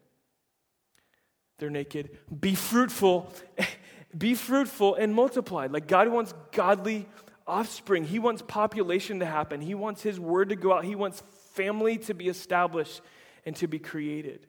They're 1.58 1.70
naked. 1.70 2.18
Be 2.40 2.56
fruitful. 2.56 3.32
Be 4.18 4.34
fruitful 4.34 4.96
and 4.96 5.14
multiply. 5.14 5.68
Like 5.70 5.88
God 5.88 6.08
wants 6.08 6.34
godly 6.52 7.06
offspring. 7.48 8.06
He 8.06 8.20
wants 8.20 8.42
population 8.42 9.20
to 9.20 9.26
happen. 9.26 9.62
He 9.62 9.76
wants 9.76 10.02
His 10.02 10.20
word 10.20 10.50
to 10.50 10.56
go 10.56 10.74
out. 10.74 10.86
He 10.86 10.96
wants 10.96 11.22
family 11.54 11.98
to 12.00 12.14
be 12.14 12.28
established 12.28 13.02
and 13.46 13.56
to 13.58 13.68
be 13.68 13.80
created. 13.80 14.48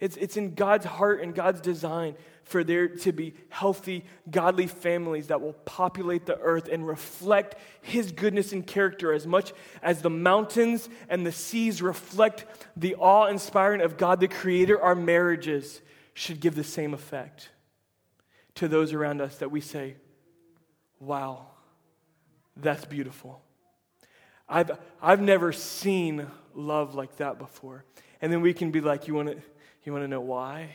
It's, 0.00 0.16
it's 0.16 0.36
in 0.36 0.54
God's 0.54 0.86
heart 0.86 1.20
and 1.22 1.34
God's 1.34 1.60
design 1.60 2.16
for 2.46 2.62
there 2.62 2.86
to 2.86 3.12
be 3.12 3.34
healthy, 3.48 4.04
godly 4.30 4.68
families 4.68 5.26
that 5.28 5.40
will 5.40 5.52
populate 5.52 6.26
the 6.26 6.38
earth 6.38 6.68
and 6.68 6.86
reflect 6.86 7.56
His 7.82 8.12
goodness 8.12 8.52
and 8.52 8.64
character 8.64 9.12
as 9.12 9.26
much 9.26 9.52
as 9.82 10.00
the 10.00 10.10
mountains 10.10 10.88
and 11.08 11.26
the 11.26 11.32
seas 11.32 11.82
reflect 11.82 12.46
the 12.76 12.94
awe 12.94 13.26
inspiring 13.26 13.80
of 13.80 13.96
God 13.96 14.20
the 14.20 14.28
Creator. 14.28 14.80
Our 14.80 14.94
marriages 14.94 15.80
should 16.14 16.40
give 16.40 16.54
the 16.54 16.64
same 16.64 16.94
effect 16.94 17.48
to 18.54 18.68
those 18.68 18.92
around 18.92 19.20
us 19.20 19.38
that 19.38 19.50
we 19.50 19.60
say, 19.60 19.96
Wow, 21.00 21.48
that's 22.56 22.84
beautiful. 22.84 23.42
I've, 24.48 24.70
I've 25.02 25.20
never 25.20 25.52
seen 25.52 26.26
love 26.54 26.94
like 26.94 27.16
that 27.16 27.38
before. 27.38 27.84
And 28.22 28.32
then 28.32 28.40
we 28.40 28.54
can 28.54 28.70
be 28.70 28.80
like, 28.80 29.08
You 29.08 29.14
want 29.14 29.28
to 29.30 29.42
you 29.86 29.92
want 29.92 30.02
to 30.02 30.08
know 30.08 30.20
why? 30.20 30.70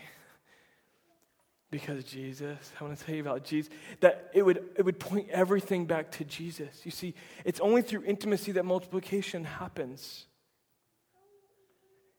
Because 1.70 2.02
Jesus, 2.04 2.72
I 2.80 2.84
want 2.84 2.98
to 2.98 3.04
tell 3.04 3.14
you 3.14 3.20
about 3.20 3.44
Jesus, 3.44 3.70
that 4.00 4.30
it 4.34 4.42
would, 4.42 4.64
it 4.76 4.84
would 4.84 4.98
point 4.98 5.28
everything 5.30 5.86
back 5.86 6.10
to 6.12 6.24
Jesus. 6.24 6.80
You 6.84 6.90
see, 6.90 7.14
it's 7.44 7.60
only 7.60 7.82
through 7.82 8.04
intimacy 8.04 8.52
that 8.52 8.64
multiplication 8.64 9.44
happens. 9.44 10.26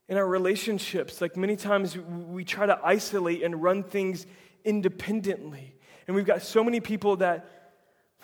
In 0.08 0.18
our 0.18 0.28
relationships, 0.28 1.20
like 1.20 1.36
many 1.36 1.56
times 1.56 1.98
we 1.98 2.46
try 2.46 2.66
to 2.68 2.80
isolate 2.84 3.42
and 3.44 3.62
run 3.62 3.84
things 3.84 4.28
independently. 4.64 5.76
And 6.08 6.16
we've 6.16 6.26
got 6.26 6.42
so 6.42 6.64
many 6.64 6.80
people 6.80 7.18
that, 7.18 7.74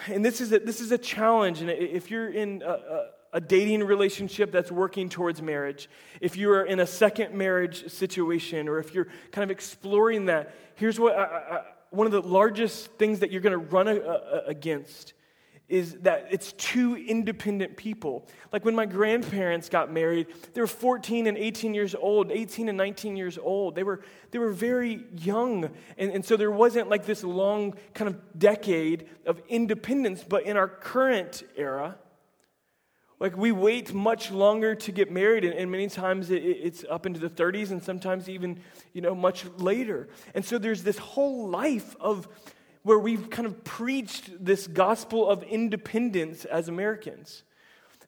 and 0.08 0.24
this 0.24 0.41
is 0.41 0.52
a, 0.52 0.60
this 0.60 0.80
is 0.80 0.91
a 0.91 0.98
challenge. 0.98 1.62
And 1.62 1.70
if 1.70 2.12
you're 2.12 2.30
in 2.30 2.62
a, 2.63 3.08
a 3.34 3.39
dating 3.42 3.84
relationship 3.84 4.52
that's 4.52 4.72
working 4.72 5.10
towards 5.10 5.42
marriage, 5.42 5.89
if 6.22 6.36
you 6.36 6.52
are 6.52 6.63
in 6.63 6.80
a 6.80 6.88
second 6.88 7.34
marriage 7.34 7.89
situation, 7.92 8.68
or 8.68 8.80
if 8.80 8.94
you're 8.94 9.08
kind 9.32 9.44
of 9.44 9.52
exploring 9.52 10.26
that, 10.26 10.56
here's 10.76 11.00
what 11.00 11.15
I, 11.15 11.24
I, 11.24 11.62
one 11.92 12.06
of 12.06 12.13
the 12.13 12.22
largest 12.22 12.88
things 12.94 13.20
that 13.20 13.32
you're 13.32 13.42
going 13.42 13.60
to 13.60 13.65
run 13.65 13.88
a, 13.88 13.96
a, 13.96 14.44
against 14.48 15.13
is 15.70 15.94
that 16.00 16.28
it's 16.32 16.52
two 16.54 16.96
independent 16.96 17.78
people. 17.78 18.28
Like 18.52 18.65
when 18.65 18.76
my 18.76 18.88
grandparents 18.88 19.70
got 19.70 19.92
married, 19.92 20.28
they 20.54 20.62
were 20.62 20.68
14 20.68 21.28
and 21.28 21.38
18 21.38 21.76
years 21.76 21.94
old, 21.94 22.32
18 22.32 22.70
and 22.70 22.78
19 22.78 23.15
years 23.15 23.38
old. 23.38 23.76
They 23.76 23.84
were, 23.84 24.02
they 24.32 24.39
were 24.39 24.52
very 24.52 25.04
young. 25.15 25.70
And, 25.98 26.12
and 26.12 26.26
so 26.26 26.36
there 26.36 26.52
wasn't 26.52 26.89
like 26.89 27.06
this 27.06 27.24
long 27.24 27.76
kind 27.94 28.10
of 28.10 28.39
decade 28.39 29.08
of 29.28 29.42
independence. 29.48 30.26
But 30.28 30.44
in 30.44 30.58
our 30.58 30.68
current 30.68 31.44
era, 31.56 31.98
like 33.20 33.38
we 33.38 33.52
wait 33.52 33.94
much 33.94 34.32
longer 34.32 34.76
to 34.76 34.92
get 34.92 35.12
married 35.12 35.44
and, 35.44 35.54
and 35.54 35.70
many 35.70 35.88
times 35.88 36.30
it, 36.30 36.44
it's 36.44 36.86
up 36.90 37.06
into 37.06 37.20
the 37.20 37.30
30s 37.30 37.72
and 37.72 37.84
sometimes 37.84 38.30
even 38.30 38.60
you 38.94 39.02
know 39.02 39.14
much 39.14 39.46
later. 39.58 40.08
And 40.34 40.44
so 40.46 40.58
there's 40.58 40.84
this 40.84 40.98
whole 40.98 41.50
life 41.50 41.96
of 42.00 42.28
where 42.84 43.00
we've 43.00 43.30
kind 43.30 43.46
of 43.46 43.64
preached 43.64 44.44
this 44.44 44.68
gospel 44.68 45.30
of 45.30 45.44
independence 45.44 46.46
as 46.46 46.68
americans 46.68 47.44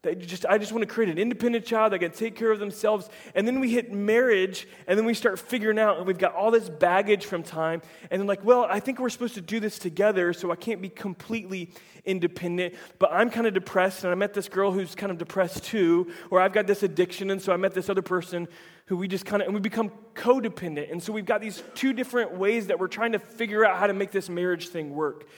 that 0.02 0.18
just 0.18 0.44
i 0.46 0.58
just 0.58 0.72
want 0.72 0.82
to 0.82 0.86
create 0.86 1.10
an 1.10 1.18
independent 1.18 1.64
child 1.64 1.92
that 1.92 1.98
can 1.98 2.10
take 2.10 2.36
care 2.36 2.50
of 2.50 2.58
themselves 2.58 3.08
and 3.34 3.46
then 3.46 3.60
we 3.60 3.70
hit 3.70 3.92
marriage 3.92 4.66
and 4.86 4.98
then 4.98 5.06
we 5.06 5.14
start 5.14 5.38
figuring 5.38 5.78
out 5.78 5.98
and 5.98 6.06
we've 6.06 6.18
got 6.18 6.34
all 6.34 6.50
this 6.50 6.68
baggage 6.68 7.24
from 7.24 7.42
time 7.42 7.80
and 8.10 8.20
then 8.20 8.26
like 8.26 8.44
well 8.44 8.66
i 8.68 8.80
think 8.80 8.98
we're 8.98 9.08
supposed 9.08 9.34
to 9.34 9.40
do 9.40 9.60
this 9.60 9.78
together 9.78 10.32
so 10.32 10.50
i 10.50 10.56
can't 10.56 10.82
be 10.82 10.88
completely 10.88 11.70
independent, 12.04 12.74
but 12.98 13.12
I'm 13.12 13.30
kind 13.30 13.46
of 13.46 13.54
depressed, 13.54 14.04
and 14.04 14.12
I 14.12 14.14
met 14.14 14.34
this 14.34 14.48
girl 14.48 14.72
who's 14.72 14.94
kind 14.94 15.12
of 15.12 15.18
depressed 15.18 15.64
too, 15.64 16.12
or 16.30 16.40
I've 16.40 16.52
got 16.52 16.66
this 16.66 16.82
addiction, 16.82 17.30
and 17.30 17.40
so 17.40 17.52
I 17.52 17.56
met 17.56 17.74
this 17.74 17.88
other 17.88 18.02
person 18.02 18.48
who 18.86 18.96
we 18.96 19.08
just 19.08 19.24
kind 19.24 19.42
of, 19.42 19.46
and 19.46 19.54
we 19.54 19.60
become 19.60 19.92
codependent. 20.14 20.90
And 20.90 21.02
so 21.02 21.12
we've 21.12 21.24
got 21.24 21.40
these 21.40 21.62
two 21.74 21.92
different 21.92 22.36
ways 22.36 22.66
that 22.66 22.78
we're 22.78 22.88
trying 22.88 23.12
to 23.12 23.18
figure 23.18 23.64
out 23.64 23.78
how 23.78 23.86
to 23.86 23.94
make 23.94 24.10
this 24.10 24.28
marriage 24.28 24.68
thing 24.68 24.94
work. 24.94 25.28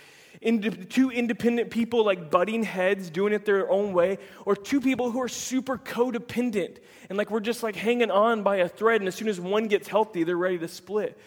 Ind- 0.41 0.91
two 0.91 1.11
independent 1.11 1.71
people 1.71 2.05
like 2.05 2.31
butting 2.31 2.63
heads, 2.63 3.11
doing 3.11 3.33
it 3.33 3.45
their 3.45 3.71
own 3.71 3.93
way, 3.93 4.19
or 4.45 4.57
two 4.57 4.81
people 4.81 5.11
who 5.11 5.21
are 5.21 5.29
super 5.29 5.79
codependent 5.79 6.79
and 7.09 7.19
like 7.19 7.31
we're 7.31 7.41
just 7.41 7.63
like 7.63 7.77
hanging 7.77 8.11
on 8.11 8.43
by 8.43 8.57
a 8.57 8.69
thread, 8.69 9.01
and 9.01 9.09
as 9.09 9.15
soon 9.15 9.29
as 9.29 9.41
one 9.41 9.69
gets 9.69 9.89
healthy, 9.89 10.25
they're 10.25 10.37
ready 10.37 10.59
to 10.59 10.69
split 10.69 11.19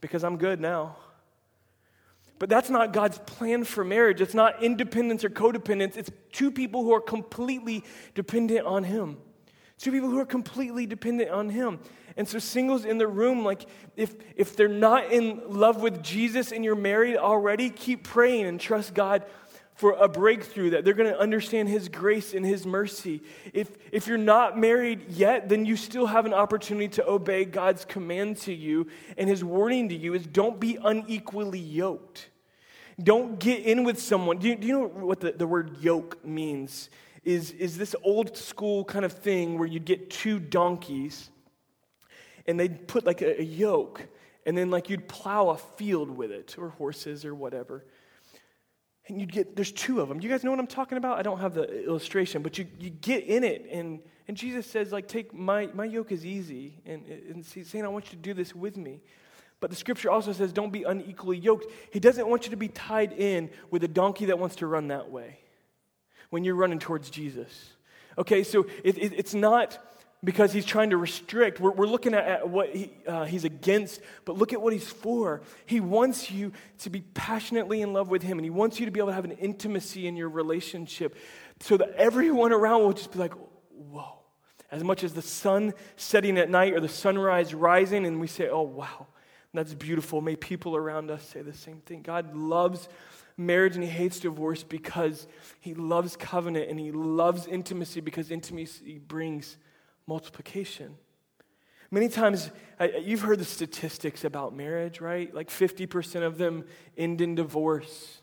because 0.00 0.24
I'm 0.24 0.36
good 0.36 0.60
now. 0.60 0.96
But 2.38 2.48
that's 2.48 2.70
not 2.70 2.92
God's 2.92 3.18
plan 3.18 3.64
for 3.64 3.84
marriage. 3.84 4.20
It's 4.20 4.34
not 4.34 4.62
independence 4.62 5.24
or 5.24 5.30
codependence. 5.30 5.96
It's 5.96 6.10
two 6.32 6.50
people 6.50 6.82
who 6.82 6.92
are 6.92 7.00
completely 7.00 7.84
dependent 8.14 8.66
on 8.66 8.84
Him. 8.84 9.18
Two 9.78 9.92
people 9.92 10.10
who 10.10 10.18
are 10.18 10.26
completely 10.26 10.86
dependent 10.86 11.30
on 11.30 11.48
Him. 11.48 11.78
And 12.16 12.28
so, 12.28 12.38
singles 12.38 12.84
in 12.84 12.98
the 12.98 13.06
room, 13.06 13.44
like, 13.44 13.66
if, 13.96 14.14
if 14.36 14.56
they're 14.56 14.68
not 14.68 15.12
in 15.12 15.40
love 15.48 15.80
with 15.80 16.02
Jesus 16.02 16.52
and 16.52 16.64
you're 16.64 16.74
married 16.74 17.16
already, 17.16 17.70
keep 17.70 18.04
praying 18.04 18.46
and 18.46 18.60
trust 18.60 18.94
God 18.94 19.24
for 19.74 19.92
a 19.92 20.08
breakthrough, 20.08 20.70
that 20.70 20.84
they're 20.84 20.94
going 20.94 21.12
to 21.12 21.18
understand 21.18 21.68
His 21.68 21.88
grace 21.88 22.34
and 22.34 22.44
His 22.44 22.66
mercy. 22.66 23.22
If, 23.52 23.70
if 23.90 24.06
you're 24.06 24.18
not 24.18 24.58
married 24.58 25.10
yet, 25.10 25.48
then 25.48 25.64
you 25.64 25.76
still 25.76 26.06
have 26.06 26.26
an 26.26 26.34
opportunity 26.34 26.88
to 26.88 27.08
obey 27.08 27.44
God's 27.44 27.84
command 27.84 28.36
to 28.38 28.52
you. 28.52 28.86
And 29.16 29.28
His 29.28 29.42
warning 29.42 29.88
to 29.88 29.96
you 29.96 30.14
is 30.14 30.26
don't 30.26 30.60
be 30.60 30.78
unequally 30.82 31.58
yoked. 31.58 32.28
Don't 33.02 33.38
get 33.38 33.64
in 33.64 33.84
with 33.84 34.00
someone. 34.00 34.38
Do 34.38 34.48
you, 34.48 34.56
do 34.56 34.66
you 34.66 34.72
know 34.74 34.86
what 34.86 35.20
the, 35.20 35.32
the 35.32 35.46
word 35.46 35.78
yoke 35.80 36.24
means? 36.24 36.90
Is, 37.24 37.52
is 37.52 37.78
this 37.78 37.96
old 38.02 38.36
school 38.36 38.84
kind 38.84 39.04
of 39.04 39.12
thing 39.12 39.58
where 39.58 39.66
you'd 39.66 39.84
get 39.84 40.10
two 40.10 40.38
donkeys 40.38 41.30
and 42.46 42.58
they'd 42.58 42.86
put 42.88 43.04
like 43.04 43.22
a, 43.22 43.40
a 43.40 43.44
yoke 43.44 44.06
and 44.46 44.56
then 44.56 44.70
like 44.70 44.90
you'd 44.90 45.08
plow 45.08 45.50
a 45.50 45.56
field 45.56 46.10
with 46.10 46.30
it 46.30 46.56
or 46.58 46.70
horses 46.70 47.24
or 47.24 47.34
whatever. 47.34 47.84
And 49.08 49.20
you'd 49.20 49.32
get, 49.32 49.56
there's 49.56 49.72
two 49.72 50.00
of 50.00 50.08
them. 50.08 50.20
You 50.20 50.28
guys 50.28 50.44
know 50.44 50.50
what 50.50 50.60
I'm 50.60 50.66
talking 50.66 50.98
about? 50.98 51.18
I 51.18 51.22
don't 51.22 51.40
have 51.40 51.54
the 51.54 51.84
illustration, 51.84 52.42
but 52.42 52.58
you, 52.58 52.66
you 52.78 52.90
get 52.90 53.24
in 53.24 53.44
it 53.44 53.66
and, 53.70 54.00
and 54.28 54.36
Jesus 54.36 54.66
says 54.66 54.92
like, 54.92 55.08
take 55.08 55.34
my, 55.34 55.68
my 55.74 55.84
yoke 55.84 56.12
is 56.12 56.24
easy. 56.24 56.80
And, 56.86 57.06
and 57.06 57.44
he's 57.44 57.68
saying, 57.68 57.84
I 57.84 57.88
want 57.88 58.06
you 58.06 58.10
to 58.12 58.22
do 58.22 58.34
this 58.34 58.54
with 58.54 58.76
me. 58.76 59.00
But 59.60 59.70
the 59.70 59.76
scripture 59.76 60.10
also 60.10 60.32
says, 60.32 60.52
don't 60.52 60.72
be 60.72 60.82
unequally 60.82 61.38
yoked. 61.38 61.66
He 61.92 62.00
doesn't 62.00 62.26
want 62.26 62.44
you 62.44 62.50
to 62.50 62.56
be 62.56 62.68
tied 62.68 63.12
in 63.12 63.50
with 63.70 63.84
a 63.84 63.88
donkey 63.88 64.26
that 64.26 64.38
wants 64.38 64.56
to 64.56 64.66
run 64.66 64.88
that 64.88 65.10
way 65.10 65.38
when 66.30 66.44
you're 66.44 66.56
running 66.56 66.78
towards 66.78 67.10
Jesus. 67.10 67.74
Okay, 68.18 68.42
so 68.42 68.66
it, 68.82 68.98
it, 68.98 69.12
it's 69.16 69.34
not 69.34 69.78
because 70.24 70.52
he's 70.52 70.64
trying 70.64 70.90
to 70.90 70.96
restrict. 70.96 71.58
We're, 71.58 71.72
we're 71.72 71.86
looking 71.86 72.14
at, 72.14 72.24
at 72.24 72.48
what 72.48 72.74
he, 72.74 72.92
uh, 73.06 73.24
he's 73.24 73.44
against, 73.44 74.00
but 74.24 74.36
look 74.36 74.52
at 74.52 74.62
what 74.62 74.72
he's 74.72 74.88
for. 74.88 75.42
He 75.66 75.80
wants 75.80 76.30
you 76.30 76.52
to 76.78 76.90
be 76.90 77.00
passionately 77.00 77.82
in 77.82 77.92
love 77.92 78.08
with 78.08 78.22
him, 78.22 78.38
and 78.38 78.44
he 78.44 78.50
wants 78.50 78.78
you 78.78 78.86
to 78.86 78.92
be 78.92 79.00
able 79.00 79.08
to 79.08 79.14
have 79.14 79.24
an 79.24 79.32
intimacy 79.32 80.06
in 80.06 80.16
your 80.16 80.28
relationship 80.28 81.16
so 81.60 81.76
that 81.76 81.90
everyone 81.96 82.52
around 82.52 82.82
will 82.82 82.92
just 82.92 83.12
be 83.12 83.18
like, 83.18 83.34
whoa. 83.70 84.18
As 84.70 84.82
much 84.82 85.04
as 85.04 85.12
the 85.12 85.22
sun 85.22 85.74
setting 85.96 86.38
at 86.38 86.48
night 86.48 86.72
or 86.72 86.80
the 86.80 86.88
sunrise 86.88 87.52
rising, 87.52 88.06
and 88.06 88.20
we 88.20 88.26
say, 88.26 88.48
oh, 88.48 88.62
wow, 88.62 89.06
that's 89.52 89.74
beautiful. 89.74 90.22
May 90.22 90.34
people 90.34 90.76
around 90.76 91.10
us 91.10 91.28
say 91.28 91.42
the 91.42 91.52
same 91.52 91.80
thing. 91.80 92.00
God 92.00 92.34
loves 92.34 92.88
marriage 93.36 93.74
and 93.74 93.84
he 93.84 93.90
hates 93.90 94.20
divorce 94.20 94.62
because 94.62 95.26
he 95.60 95.74
loves 95.74 96.16
covenant 96.16 96.70
and 96.70 96.78
he 96.78 96.90
loves 96.92 97.46
intimacy 97.46 98.00
because 98.00 98.30
intimacy 98.30 98.98
brings 98.98 99.58
multiplication. 100.06 100.96
Many 101.90 102.08
times, 102.08 102.50
you've 103.02 103.20
heard 103.20 103.38
the 103.38 103.44
statistics 103.44 104.24
about 104.24 104.56
marriage, 104.56 105.00
right? 105.00 105.32
Like 105.34 105.50
50% 105.50 106.22
of 106.22 106.38
them 106.38 106.64
end 106.96 107.20
in 107.20 107.34
divorce, 107.34 108.22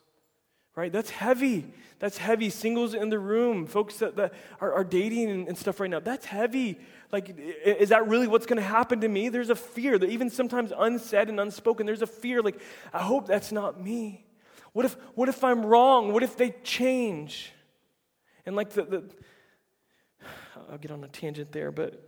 right? 0.76 0.92
That's 0.92 1.12
heavy. 1.12 1.72
That's 2.00 2.18
heavy. 2.18 2.50
Singles 2.50 2.96
in 2.96 3.10
the 3.10 3.20
room, 3.20 3.68
folks 3.68 3.98
that, 3.98 4.16
that 4.16 4.34
are, 4.60 4.74
are 4.74 4.84
dating 4.84 5.48
and, 5.48 5.56
stuff 5.56 5.80
right 5.80 5.90
now, 5.90 6.00
that's 6.00 6.26
heavy. 6.26 6.80
Like, 7.12 7.38
is 7.38 7.90
that 7.90 8.08
really 8.08 8.26
what's 8.26 8.48
going 8.48 8.58
to 8.58 8.68
happen 8.68 9.02
to 9.02 9.08
me? 9.08 9.30
There's 9.30 9.52
a 9.52 9.56
fear 9.56 10.00
that 10.00 10.10
even 10.10 10.32
sometimes 10.32 10.74
unsaid 10.76 11.30
and 11.30 11.40
unspoken, 11.40 11.86
there's 11.86 12.02
a 12.02 12.08
fear 12.08 12.42
like, 12.42 12.60
I 12.92 13.04
hope 13.04 13.28
that's 13.28 13.52
not 13.52 13.80
me. 13.80 14.26
What 14.74 14.86
if, 14.86 14.94
what 15.14 15.30
if 15.30 15.44
I'm 15.44 15.66
wrong? 15.66 16.12
What 16.12 16.24
if 16.24 16.38
they 16.38 16.56
change? 16.64 17.52
And 18.46 18.56
like 18.56 18.72
the, 18.72 18.84
the 18.84 19.04
I'll 20.70 20.78
get 20.78 20.92
on 20.92 21.04
a 21.04 21.08
tangent 21.08 21.52
there, 21.52 21.72
but 21.72 22.02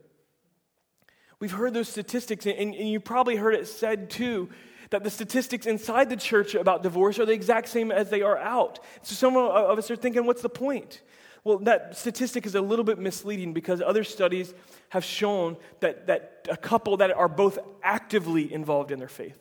we've 1.40 1.52
heard 1.52 1.74
those 1.74 1.90
statistics, 1.90 2.46
and, 2.46 2.74
and 2.74 2.90
you 2.90 3.00
probably 3.00 3.36
heard 3.36 3.56
it 3.56 3.68
said 3.68 4.10
too 4.10 4.50
that 4.92 5.04
the 5.04 5.10
statistics 5.10 5.66
inside 5.66 6.10
the 6.10 6.18
church 6.18 6.54
about 6.54 6.84
divorce 6.84 7.18
are 7.18 7.26
the 7.26 7.34
exact 7.34 7.70
same 7.70 7.92
as 7.92 8.10
they 8.10 8.22
are 8.22 8.38
out. 8.38 8.80
So 9.04 9.16
some 9.16 9.38
of 9.38 9.78
us 9.78 9.90
are 9.90 9.96
thinking, 9.96 10.26
what's 10.26 10.42
the 10.42 10.50
point? 10.50 11.02
Well, 11.44 11.58
that 11.60 11.98
statistic 11.98 12.46
is 12.46 12.56
a 12.56 12.62
little 12.62 12.86
bit 12.86 13.00
misleading 13.00 13.54
because 13.54 13.82
other 13.82 14.04
studies 14.04 14.54
have 14.90 15.04
shown 15.04 15.58
that, 15.80 16.08
that 16.08 16.48
a 16.52 16.58
couple 16.58 16.98
that 16.98 17.12
are 17.12 17.30
both 17.30 17.58
actively 17.82 18.54
involved 18.54 18.92
in 18.92 19.00
their 19.00 19.08
faith, 19.08 19.40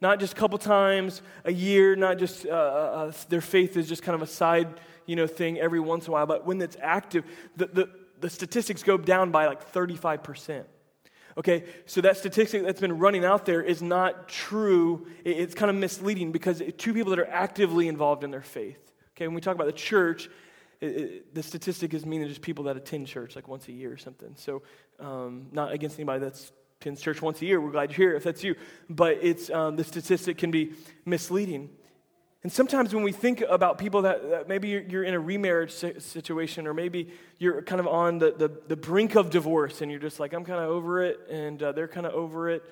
not 0.00 0.18
just 0.18 0.32
a 0.32 0.36
couple 0.36 0.58
times 0.58 1.22
a 1.44 1.52
year, 1.52 1.94
not 1.94 2.18
just 2.18 2.46
uh, 2.46 2.50
uh, 2.50 2.54
uh 2.54 3.12
their 3.28 3.40
faith 3.40 3.76
is 3.76 3.88
just 3.88 4.02
kind 4.02 4.14
of 4.16 4.22
a 4.22 4.26
side 4.26 4.80
you 5.06 5.14
know, 5.14 5.26
thing 5.26 5.58
every 5.58 5.80
once 5.80 6.06
in 6.06 6.10
a 6.10 6.12
while, 6.14 6.26
but 6.26 6.46
when 6.46 6.60
it's 6.60 6.76
active, 6.80 7.24
the, 7.56 7.66
the, 7.66 7.90
the 8.24 8.30
statistics 8.30 8.82
go 8.82 8.96
down 8.96 9.30
by 9.30 9.46
like 9.46 9.70
35%. 9.70 10.64
Okay, 11.36 11.64
so 11.84 12.00
that 12.00 12.16
statistic 12.16 12.62
that's 12.62 12.80
been 12.80 12.98
running 12.98 13.22
out 13.22 13.44
there 13.44 13.60
is 13.60 13.82
not 13.82 14.28
true. 14.28 15.06
It's 15.26 15.54
kind 15.54 15.68
of 15.68 15.76
misleading 15.76 16.32
because 16.32 16.62
two 16.78 16.94
people 16.94 17.10
that 17.10 17.18
are 17.18 17.28
actively 17.28 17.86
involved 17.86 18.24
in 18.24 18.30
their 18.30 18.40
faith. 18.40 18.78
Okay, 19.14 19.26
when 19.28 19.34
we 19.34 19.42
talk 19.42 19.54
about 19.54 19.66
the 19.66 19.74
church, 19.74 20.30
it, 20.80 20.86
it, 20.86 21.34
the 21.34 21.42
statistic 21.42 21.92
is 21.92 22.06
meaning 22.06 22.26
just 22.26 22.40
people 22.40 22.64
that 22.64 22.78
attend 22.78 23.08
church 23.08 23.36
like 23.36 23.46
once 23.46 23.68
a 23.68 23.72
year 23.72 23.92
or 23.92 23.98
something. 23.98 24.32
So, 24.36 24.62
um, 24.98 25.48
not 25.52 25.72
against 25.72 25.98
anybody 25.98 26.20
that's 26.20 26.50
attends 26.80 27.02
church 27.02 27.20
once 27.20 27.42
a 27.42 27.44
year. 27.44 27.60
We're 27.60 27.72
glad 27.72 27.90
you're 27.90 28.08
here 28.08 28.16
if 28.16 28.24
that's 28.24 28.42
you. 28.42 28.54
But 28.88 29.18
it's 29.20 29.50
um, 29.50 29.76
the 29.76 29.84
statistic 29.84 30.38
can 30.38 30.50
be 30.50 30.72
misleading. 31.04 31.68
And 32.44 32.52
sometimes 32.52 32.94
when 32.94 33.02
we 33.02 33.10
think 33.10 33.42
about 33.48 33.78
people 33.78 34.02
that, 34.02 34.28
that 34.28 34.48
maybe 34.48 34.68
you're, 34.68 34.82
you're, 34.82 35.02
in 35.02 35.14
a 35.14 35.18
remarriage 35.18 35.72
situation, 35.72 36.66
or 36.66 36.74
maybe 36.74 37.08
you're 37.38 37.62
kind 37.62 37.80
of 37.80 37.86
on 37.88 38.18
the, 38.18 38.32
the, 38.32 38.50
the, 38.68 38.76
brink 38.76 39.14
of 39.14 39.30
divorce, 39.30 39.80
and 39.80 39.90
you're 39.90 39.98
just 39.98 40.20
like, 40.20 40.34
I'm 40.34 40.44
kind 40.44 40.62
of 40.62 40.68
over 40.68 41.02
it, 41.02 41.20
and 41.30 41.62
uh, 41.62 41.72
they're 41.72 41.88
kind 41.88 42.06
of 42.06 42.12
over 42.12 42.50
it. 42.50 42.62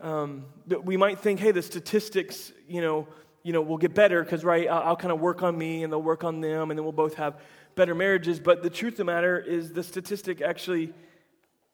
Um, 0.00 0.46
we 0.84 0.96
might 0.96 1.18
think, 1.18 1.38
hey, 1.38 1.50
the 1.50 1.60
statistics, 1.60 2.50
you 2.66 2.80
know, 2.80 3.06
you 3.42 3.52
know, 3.52 3.60
will 3.60 3.76
get 3.76 3.94
better 3.94 4.24
because, 4.24 4.42
right, 4.42 4.66
I'll, 4.66 4.82
I'll 4.82 4.96
kind 4.96 5.12
of 5.12 5.20
work 5.20 5.42
on 5.42 5.56
me, 5.58 5.84
and 5.84 5.92
they'll 5.92 6.00
work 6.00 6.24
on 6.24 6.40
them, 6.40 6.70
and 6.70 6.78
then 6.78 6.84
we'll 6.84 6.92
both 6.92 7.14
have 7.16 7.42
better 7.74 7.94
marriages. 7.94 8.40
But 8.40 8.62
the 8.62 8.70
truth 8.70 8.94
of 8.94 8.98
the 8.98 9.04
matter 9.04 9.38
is, 9.38 9.74
the 9.74 9.82
statistic 9.82 10.40
actually 10.40 10.94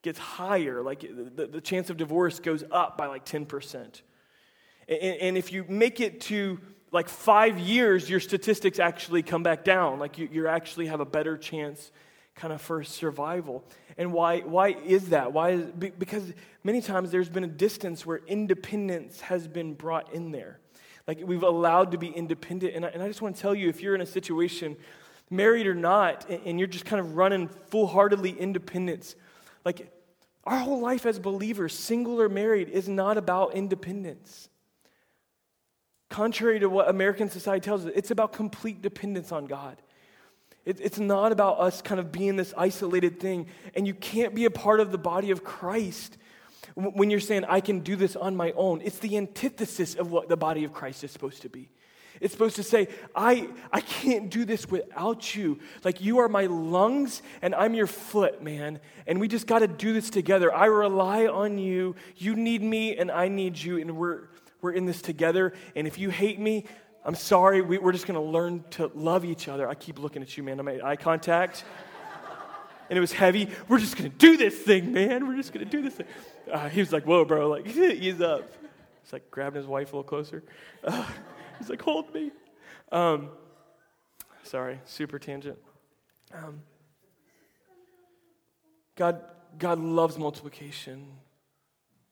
gets 0.03 0.19
higher. 0.19 0.83
Like 0.83 1.03
the, 1.03 1.47
the 1.47 1.61
chance 1.61 1.91
of 1.91 1.97
divorce 1.97 2.41
goes 2.41 2.65
up 2.73 2.99
by 2.99 3.07
like 3.07 3.25
10%. 3.25 4.03
And, 4.89 4.99
and 4.99 5.39
if 5.39 5.53
you 5.53 5.65
make 5.69 6.01
it 6.01 6.21
to 6.23 6.59
like 6.91 7.09
five 7.09 7.59
years, 7.59 8.09
your 8.09 8.21
statistics 8.21 8.79
actually 8.79 9.23
come 9.23 9.43
back 9.43 9.65
down. 9.65 9.99
Like 9.99 10.19
you, 10.19 10.29
you 10.31 10.49
actually 10.49 10.87
have 10.87 11.01
a 11.01 11.05
better 11.05 11.37
chance 11.37 11.91
kind 12.35 12.53
of 12.53 12.61
for 12.61 12.83
survival. 12.85 13.65
And 13.97 14.13
why, 14.13 14.41
why 14.41 14.69
is 14.69 15.09
that? 15.11 15.33
Why 15.33 15.51
is, 15.51 15.67
because 15.99 16.33
many 16.63 16.81
times 16.81 17.11
there's 17.11 17.29
been 17.29 17.45
a 17.45 17.49
distance 17.49 18.07
where 18.07 18.21
independence 18.27 19.21
has 19.23 19.49
been 19.49 19.75
brought 19.75 20.15
in 20.15 20.31
there. 20.31 20.61
Like 21.07 21.21
we've 21.25 21.43
allowed 21.43 21.93
to 21.93 21.99
be 21.99 22.09
independent. 22.09 22.75
And 22.75 22.87
I, 22.87 22.89
and 22.89 23.03
I 23.03 23.09
just 23.09 23.23
want 23.23 23.37
to 23.37 23.43
tell 23.43 23.55
you 23.55 23.69
if 23.69 23.83
you're 23.83 23.95
in 23.95 24.01
a 24.01 24.07
situation, 24.07 24.77
married 25.31 25.67
or 25.67 25.75
not, 25.75 26.29
and, 26.29 26.41
and 26.45 26.59
you're 26.59 26.69
just 26.69 26.85
kind 26.85 27.01
of 27.01 27.17
running 27.17 27.49
full 27.49 27.87
heartedly 27.87 28.31
independence, 28.31 29.17
like 29.65 29.93
our 30.45 30.59
whole 30.59 30.81
life 30.81 31.05
as 31.05 31.19
believers, 31.19 31.75
single 31.75 32.21
or 32.21 32.29
married, 32.29 32.69
is 32.69 32.89
not 32.89 33.19
about 33.19 33.55
independence. 33.55 34.49
Contrary 36.09 36.59
to 36.61 36.69
what 36.69 36.89
American 36.89 37.29
society 37.29 37.65
tells 37.65 37.85
us, 37.85 37.93
it's 37.95 38.11
about 38.11 38.33
complete 38.33 38.81
dependence 38.81 39.31
on 39.31 39.47
God. 39.47 39.77
It, 40.65 40.81
it's 40.81 40.99
not 40.99 41.33
about 41.33 41.61
us 41.61 41.83
kind 41.83 42.01
of 42.01 42.13
being 42.13 42.37
this 42.37 42.55
isolated 42.57 43.21
thing. 43.21 43.47
And 43.75 43.87
you 43.87 43.95
can't 43.95 44.35
be 44.35 44.45
a 44.45 44.51
part 44.51 44.81
of 44.81 44.93
the 44.93 44.99
body 44.99 45.31
of 45.31 45.45
Christ 45.45 46.17
when 46.75 47.11
you're 47.11 47.21
saying, 47.21 47.45
I 47.45 47.61
can 47.61 47.81
do 47.81 47.97
this 47.97 48.17
on 48.17 48.37
my 48.37 48.53
own. 48.53 48.81
It's 48.83 48.99
the 48.99 49.17
antithesis 49.17 49.95
of 49.95 50.11
what 50.11 50.29
the 50.29 50.37
body 50.37 50.65
of 50.65 50.73
Christ 50.73 51.05
is 51.05 51.11
supposed 51.11 51.43
to 51.43 51.49
be. 51.49 51.71
It's 52.21 52.33
supposed 52.33 52.57
to 52.57 52.63
say, 52.63 52.89
I, 53.15 53.49
I 53.73 53.81
can't 53.81 54.29
do 54.29 54.45
this 54.45 54.69
without 54.69 55.35
you. 55.35 55.61
Like, 55.85 56.01
you 56.01 56.19
are 56.19 56.29
my 56.29 56.47
lungs 56.47 57.23
and 57.43 57.55
I'm 57.55 57.75
your 57.75 57.87
foot, 57.87 58.43
man. 58.43 58.81
And 59.07 59.21
we 59.21 59.29
just 59.29 59.47
got 59.47 59.61
to 59.61 59.69
do 59.69 59.93
this 59.93 60.11
together. 60.11 60.53
I 60.53 60.67
rely 60.67 61.27
on 61.27 61.59
you. 61.59 61.95
You 62.17 62.35
need 62.35 62.63
me 62.63 62.97
and 62.97 63.11
I 63.11 63.29
need 63.29 63.57
you. 63.57 63.79
And 63.79 63.97
we're, 63.97 64.29
we're 64.61 64.73
in 64.73 64.87
this 64.87 65.03
together. 65.03 65.53
And 65.77 65.87
if 65.87 65.99
you 65.99 66.11
hate 66.11 66.39
me, 66.39 66.65
I'm 67.05 67.15
sorry. 67.15 67.63
We, 67.63 67.79
are 67.79 67.93
just 67.93 68.07
going 68.07 68.21
to 68.21 68.27
learn 68.27 68.65
to 68.73 68.91
love 68.95 69.25
each 69.25 69.49
other. 69.49 69.69
I 69.69 69.75
keep 69.75 69.99
looking 69.99 70.23
at 70.23 70.37
you, 70.37 70.43
man. 70.43 70.59
I 70.61 70.63
made 70.63 70.83
eye 70.83 70.97
contact. 70.97 71.65
and 72.91 72.97
it 72.97 73.01
was 73.01 73.13
heavy. 73.13 73.49
We're 73.69 73.79
just 73.79 73.97
going 73.97 74.11
to 74.11 74.17
do 74.17 74.37
this 74.37 74.55
thing, 74.55 74.93
man. 74.93 75.27
We're 75.29 75.37
just 75.37 75.53
going 75.53 75.65
to 75.65 75.71
do 75.71 75.83
this 75.83 75.95
thing. 75.95 76.07
Uh, 76.51 76.69
he 76.69 76.81
was 76.81 76.93
like, 76.93 77.05
whoa, 77.05 77.25
bro. 77.25 77.49
Like, 77.49 77.67
ease 77.77 78.21
up. 78.21 78.51
He's 79.03 79.13
like 79.13 79.31
grabbing 79.31 79.57
his 79.57 79.67
wife 79.67 79.93
a 79.93 79.97
little 79.97 80.09
closer. 80.09 80.43
Uh, 80.85 81.05
he's 81.59 81.71
like, 81.71 81.81
hold 81.81 82.13
me. 82.13 82.31
Um, 82.93 83.31
sorry, 84.43 84.81
super 84.85 85.19
tangent. 85.19 85.59
Um, 86.35 86.63
God, 88.97 89.23
God 89.59 89.79
loves 89.79 90.19
multiplication. 90.19 91.07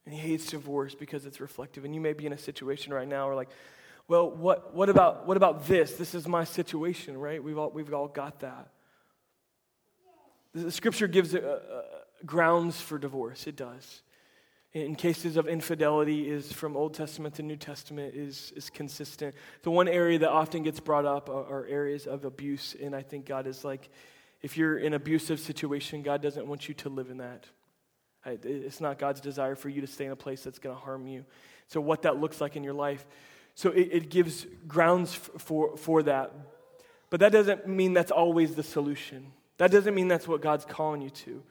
And 0.06 0.14
he 0.14 0.20
hates 0.20 0.46
divorce 0.46 0.94
because 0.94 1.26
it's 1.26 1.40
reflective. 1.40 1.84
And 1.84 1.94
you 1.94 2.00
may 2.00 2.12
be 2.12 2.26
in 2.26 2.32
a 2.32 2.38
situation 2.38 2.94
right 2.94 3.08
now 3.08 3.26
where, 3.26 3.34
like, 3.34 3.50
well, 4.08 4.30
what, 4.30 4.72
what, 4.72 4.88
about, 4.88 5.26
what 5.26 5.36
about 5.36 5.66
this? 5.66 5.96
This 5.96 6.14
is 6.14 6.28
my 6.28 6.44
situation, 6.44 7.18
right? 7.18 7.42
We've 7.42 7.58
all, 7.58 7.70
we've 7.70 7.92
all 7.92 8.06
got 8.06 8.40
that. 8.40 8.68
The 10.54 10.70
scripture 10.70 11.08
gives 11.08 11.34
uh, 11.34 11.38
uh, 11.38 11.82
grounds 12.24 12.80
for 12.80 12.98
divorce. 12.98 13.46
It 13.48 13.56
does. 13.56 14.02
In 14.72 14.94
cases 14.94 15.36
of 15.36 15.48
infidelity, 15.48 16.30
is 16.30 16.52
from 16.52 16.76
Old 16.76 16.94
Testament 16.94 17.34
to 17.36 17.42
New 17.42 17.56
Testament 17.56 18.14
is, 18.14 18.52
is 18.54 18.70
consistent. 18.70 19.34
The 19.62 19.70
one 19.70 19.88
area 19.88 20.18
that 20.20 20.30
often 20.30 20.62
gets 20.62 20.80
brought 20.80 21.04
up 21.04 21.28
are, 21.28 21.44
are 21.44 21.66
areas 21.66 22.06
of 22.06 22.24
abuse, 22.24 22.76
and 22.80 22.94
I 22.94 23.02
think 23.02 23.26
God 23.26 23.46
is 23.46 23.64
like, 23.64 23.88
if 24.42 24.56
you're 24.56 24.78
in 24.78 24.88
an 24.88 24.94
abusive 24.94 25.40
situation, 25.40 26.02
God 26.02 26.22
doesn't 26.22 26.46
want 26.46 26.68
you 26.68 26.74
to 26.74 26.88
live 26.88 27.10
in 27.10 27.16
that. 27.18 27.46
It's 28.26 28.80
not 28.80 28.98
God's 28.98 29.20
desire 29.20 29.54
for 29.54 29.68
you 29.68 29.80
to 29.80 29.86
stay 29.86 30.06
in 30.06 30.12
a 30.12 30.16
place 30.16 30.42
that's 30.42 30.58
going 30.58 30.74
to 30.74 30.80
harm 30.80 31.06
you. 31.06 31.24
So, 31.68 31.80
what 31.80 32.02
that 32.02 32.18
looks 32.18 32.40
like 32.40 32.56
in 32.56 32.64
your 32.64 32.74
life. 32.74 33.06
So, 33.54 33.70
it, 33.70 33.88
it 33.92 34.10
gives 34.10 34.46
grounds 34.66 35.14
for, 35.14 35.76
for 35.76 36.02
that. 36.04 36.32
But 37.10 37.20
that 37.20 37.32
doesn't 37.32 37.66
mean 37.66 37.92
that's 37.92 38.10
always 38.10 38.54
the 38.54 38.62
solution. 38.62 39.32
That 39.58 39.70
doesn't 39.70 39.94
mean 39.94 40.08
that's 40.08 40.28
what 40.28 40.42
God's 40.42 40.64
calling 40.64 41.00
you 41.00 41.10
to. 41.10 41.42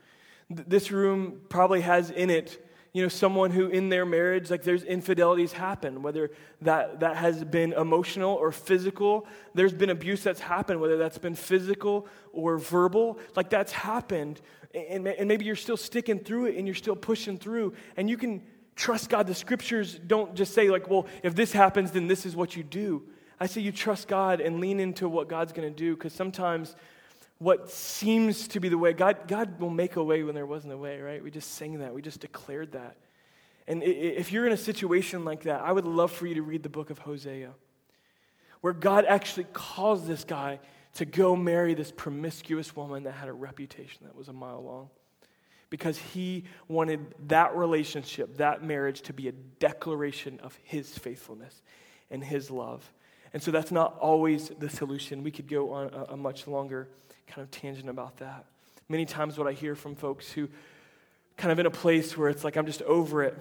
This 0.50 0.92
room 0.92 1.42
probably 1.50 1.82
has 1.82 2.12
in 2.12 2.30
it 2.30 2.65
you 2.96 3.02
know 3.02 3.10
someone 3.10 3.52
who 3.52 3.68
in 3.68 3.90
their 3.90 4.06
marriage 4.06 4.50
like 4.50 4.64
there's 4.64 4.84
infidelities 4.84 5.52
happen 5.52 6.02
whether 6.02 6.32
that 6.62 7.02
that 7.02 7.18
has 7.18 7.44
been 7.44 7.74
emotional 7.74 8.36
or 8.36 8.54
physical. 8.54 9.28
There's 9.54 9.74
been 9.74 9.90
abuse 9.90 10.24
that's 10.24 10.40
happened 10.40 10.80
whether 10.80 10.96
that's 10.96 11.18
been 11.18 11.36
physical 11.36 12.08
or 12.32 12.58
verbal. 12.58 13.20
Like 13.36 13.50
that's 13.50 13.74
happened 13.74 14.40
and, 14.74 15.06
and 15.10 15.28
maybe 15.28 15.44
you're 15.44 15.58
still 15.58 15.76
sticking 15.76 16.20
through 16.20 16.46
it 16.46 16.56
and 16.56 16.66
you're 16.66 16.74
still 16.74 16.96
pushing 16.96 17.38
through. 17.38 17.74
And 17.98 18.10
you 18.10 18.16
can 18.16 18.42
trust 18.78 19.10
god. 19.10 19.28
The 19.28 19.36
scriptures 19.36 20.00
don't 20.08 20.34
just 20.34 20.54
say 20.54 20.70
like 20.70 20.90
well 20.90 21.06
if 21.22 21.36
this 21.36 21.52
happens 21.52 21.92
then 21.92 22.08
this 22.08 22.26
is 22.26 22.34
what 22.34 22.56
you 22.56 22.64
do. 22.64 23.04
I 23.42 23.48
say 23.48 23.60
you 23.60 23.74
trust 23.74 24.08
god 24.08 24.40
and 24.40 24.62
lean 24.62 24.80
into 24.80 25.10
what 25.10 25.28
god's 25.28 25.52
going 25.52 25.68
to 25.68 25.76
do 25.76 25.96
because 25.96 26.14
sometimes 26.14 26.78
what 27.38 27.70
seems 27.70 28.48
to 28.50 28.60
be 28.60 28.70
the 28.70 28.78
way. 28.78 28.94
God, 28.94 29.28
God 29.28 29.60
will 29.60 29.70
make 29.70 29.98
a 29.98 30.04
way 30.04 30.24
when 30.24 30.36
there 30.36 30.46
wasn't 30.46 30.74
a 30.74 30.78
way, 30.78 31.02
right? 31.02 31.22
We 31.22 31.32
just 31.32 31.56
sang 31.56 31.80
that, 31.80 31.94
we 31.94 32.02
just 32.02 32.20
declared 32.20 32.72
that. 32.74 32.98
And 33.68 33.82
if 33.84 34.32
you're 34.32 34.46
in 34.46 34.54
a 34.54 34.58
situation 34.58 35.26
like 35.26 35.44
that, 35.44 35.62
I 35.62 35.72
would 35.72 35.86
love 35.86 36.12
for 36.12 36.28
you 36.28 36.36
to 36.36 36.44
read 36.44 36.62
the 36.62 36.70
book 36.70 36.92
of 36.92 37.00
Hosea, 37.00 37.52
where 38.62 38.74
God 38.74 39.06
actually 39.06 39.46
calls 39.54 40.08
this 40.08 40.24
guy 40.24 40.60
to 40.96 41.06
go 41.06 41.36
marry 41.36 41.74
this 41.74 41.92
promiscuous 41.92 42.76
woman 42.76 43.04
that 43.04 43.14
had 43.14 43.28
a 43.28 43.34
reputation 43.34 44.06
that 44.06 44.16
was 44.16 44.28
a 44.28 44.34
mile 44.34 44.64
long. 44.64 44.90
Because 45.72 45.98
he 45.98 46.44
wanted 46.68 47.16
that 47.28 47.56
relationship, 47.56 48.38
that 48.38 48.64
marriage, 48.64 49.02
to 49.02 49.14
be 49.14 49.28
a 49.28 49.32
declaration 49.32 50.40
of 50.42 50.58
his 50.64 50.96
faithfulness 50.98 51.62
and 52.12 52.24
his 52.24 52.52
love. 52.52 52.94
And 53.34 53.42
so 53.42 53.52
that's 53.52 53.72
not 53.72 53.98
always 54.00 54.50
the 54.60 54.70
solution. 54.70 55.24
We 55.24 55.32
could 55.32 55.50
go 55.50 55.72
on 55.72 55.90
a, 55.92 56.14
a 56.14 56.18
much 56.18 56.48
longer 56.48 56.88
kind 57.28 57.42
of 57.42 57.52
tangent 57.52 57.90
about 57.90 58.18
that. 58.18 58.46
Many 58.88 59.06
times, 59.06 59.38
what 59.38 59.48
I 59.48 59.54
hear 59.54 59.76
from 59.76 59.96
folks 59.96 60.32
who 60.32 60.48
kind 61.38 61.52
of 61.52 61.60
in 61.60 61.66
a 61.66 61.72
place 61.72 62.18
where 62.18 62.30
it's 62.30 62.44
like, 62.44 62.56
I'm 62.56 62.66
just 62.66 62.82
over 62.84 63.24
it. 63.24 63.38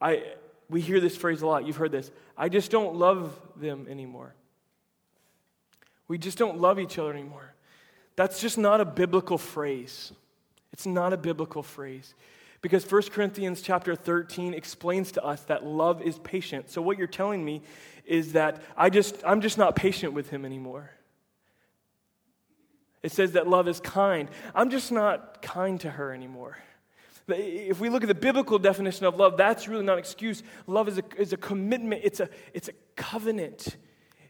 I, 0.00 0.24
we 0.68 0.80
hear 0.80 1.00
this 1.00 1.16
phrase 1.16 1.42
a 1.42 1.46
lot. 1.46 1.66
You've 1.66 1.76
heard 1.76 1.92
this. 1.92 2.10
I 2.36 2.48
just 2.48 2.70
don't 2.70 2.96
love 2.96 3.38
them 3.56 3.86
anymore. 3.88 4.34
We 6.08 6.18
just 6.18 6.36
don't 6.36 6.58
love 6.58 6.78
each 6.78 6.98
other 6.98 7.12
anymore. 7.12 7.54
That's 8.16 8.40
just 8.40 8.58
not 8.58 8.80
a 8.80 8.84
biblical 8.84 9.38
phrase. 9.38 10.12
It's 10.72 10.86
not 10.86 11.12
a 11.12 11.16
biblical 11.16 11.62
phrase. 11.62 12.14
Because 12.60 12.90
1 12.90 13.02
Corinthians 13.10 13.60
chapter 13.62 13.96
13 13.96 14.54
explains 14.54 15.12
to 15.12 15.24
us 15.24 15.42
that 15.44 15.64
love 15.64 16.02
is 16.02 16.18
patient. 16.18 16.70
So 16.70 16.80
what 16.80 16.98
you're 16.98 17.06
telling 17.06 17.44
me 17.44 17.62
is 18.04 18.32
that 18.32 18.62
I 18.76 18.90
just 18.90 19.16
I'm 19.24 19.40
just 19.40 19.58
not 19.58 19.74
patient 19.74 20.12
with 20.12 20.30
him 20.30 20.44
anymore. 20.44 20.90
It 23.02 23.12
says 23.12 23.32
that 23.32 23.48
love 23.48 23.68
is 23.68 23.80
kind. 23.80 24.30
I'm 24.54 24.70
just 24.70 24.92
not 24.92 25.42
kind 25.42 25.80
to 25.80 25.90
her 25.90 26.12
anymore. 26.12 26.58
If 27.28 27.80
we 27.80 27.88
look 27.88 28.02
at 28.02 28.08
the 28.08 28.14
biblical 28.14 28.58
definition 28.58 29.06
of 29.06 29.16
love, 29.16 29.36
that's 29.36 29.68
really 29.68 29.84
not 29.84 29.94
an 29.94 29.98
excuse. 29.98 30.42
Love 30.66 30.88
is 30.88 30.98
a, 30.98 31.04
is 31.16 31.32
a 31.32 31.36
commitment, 31.36 32.02
it's 32.04 32.20
a, 32.20 32.28
it's 32.52 32.68
a 32.68 32.72
covenant. 32.96 33.76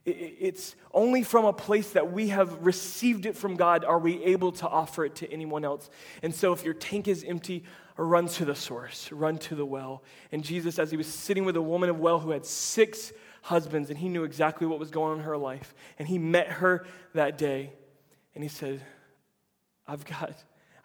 It's 0.04 0.74
only 0.92 1.22
from 1.22 1.44
a 1.44 1.52
place 1.52 1.90
that 1.90 2.12
we 2.12 2.28
have 2.28 2.66
received 2.66 3.24
it 3.24 3.36
from 3.36 3.54
God 3.54 3.84
are 3.84 4.00
we 4.00 4.22
able 4.24 4.50
to 4.52 4.68
offer 4.68 5.04
it 5.04 5.14
to 5.16 5.32
anyone 5.32 5.64
else. 5.64 5.88
And 6.24 6.34
so 6.34 6.52
if 6.52 6.64
your 6.64 6.74
tank 6.74 7.06
is 7.06 7.22
empty, 7.22 7.62
run 7.96 8.26
to 8.26 8.44
the 8.44 8.56
source, 8.56 9.12
run 9.12 9.38
to 9.38 9.54
the 9.54 9.64
well. 9.64 10.02
And 10.32 10.42
Jesus, 10.42 10.80
as 10.80 10.90
he 10.90 10.96
was 10.96 11.06
sitting 11.06 11.44
with 11.44 11.56
a 11.56 11.62
woman 11.62 11.88
of 11.88 12.00
well 12.00 12.18
who 12.18 12.30
had 12.30 12.44
six 12.44 13.12
husbands, 13.42 13.90
and 13.90 13.98
he 13.98 14.08
knew 14.08 14.24
exactly 14.24 14.66
what 14.66 14.80
was 14.80 14.90
going 14.90 15.12
on 15.12 15.18
in 15.18 15.24
her 15.24 15.36
life, 15.36 15.72
and 16.00 16.08
he 16.08 16.18
met 16.18 16.48
her 16.48 16.84
that 17.14 17.38
day, 17.38 17.72
and 18.34 18.42
he 18.42 18.48
said, 18.48 18.80
I've 19.86 20.04
got, 20.04 20.34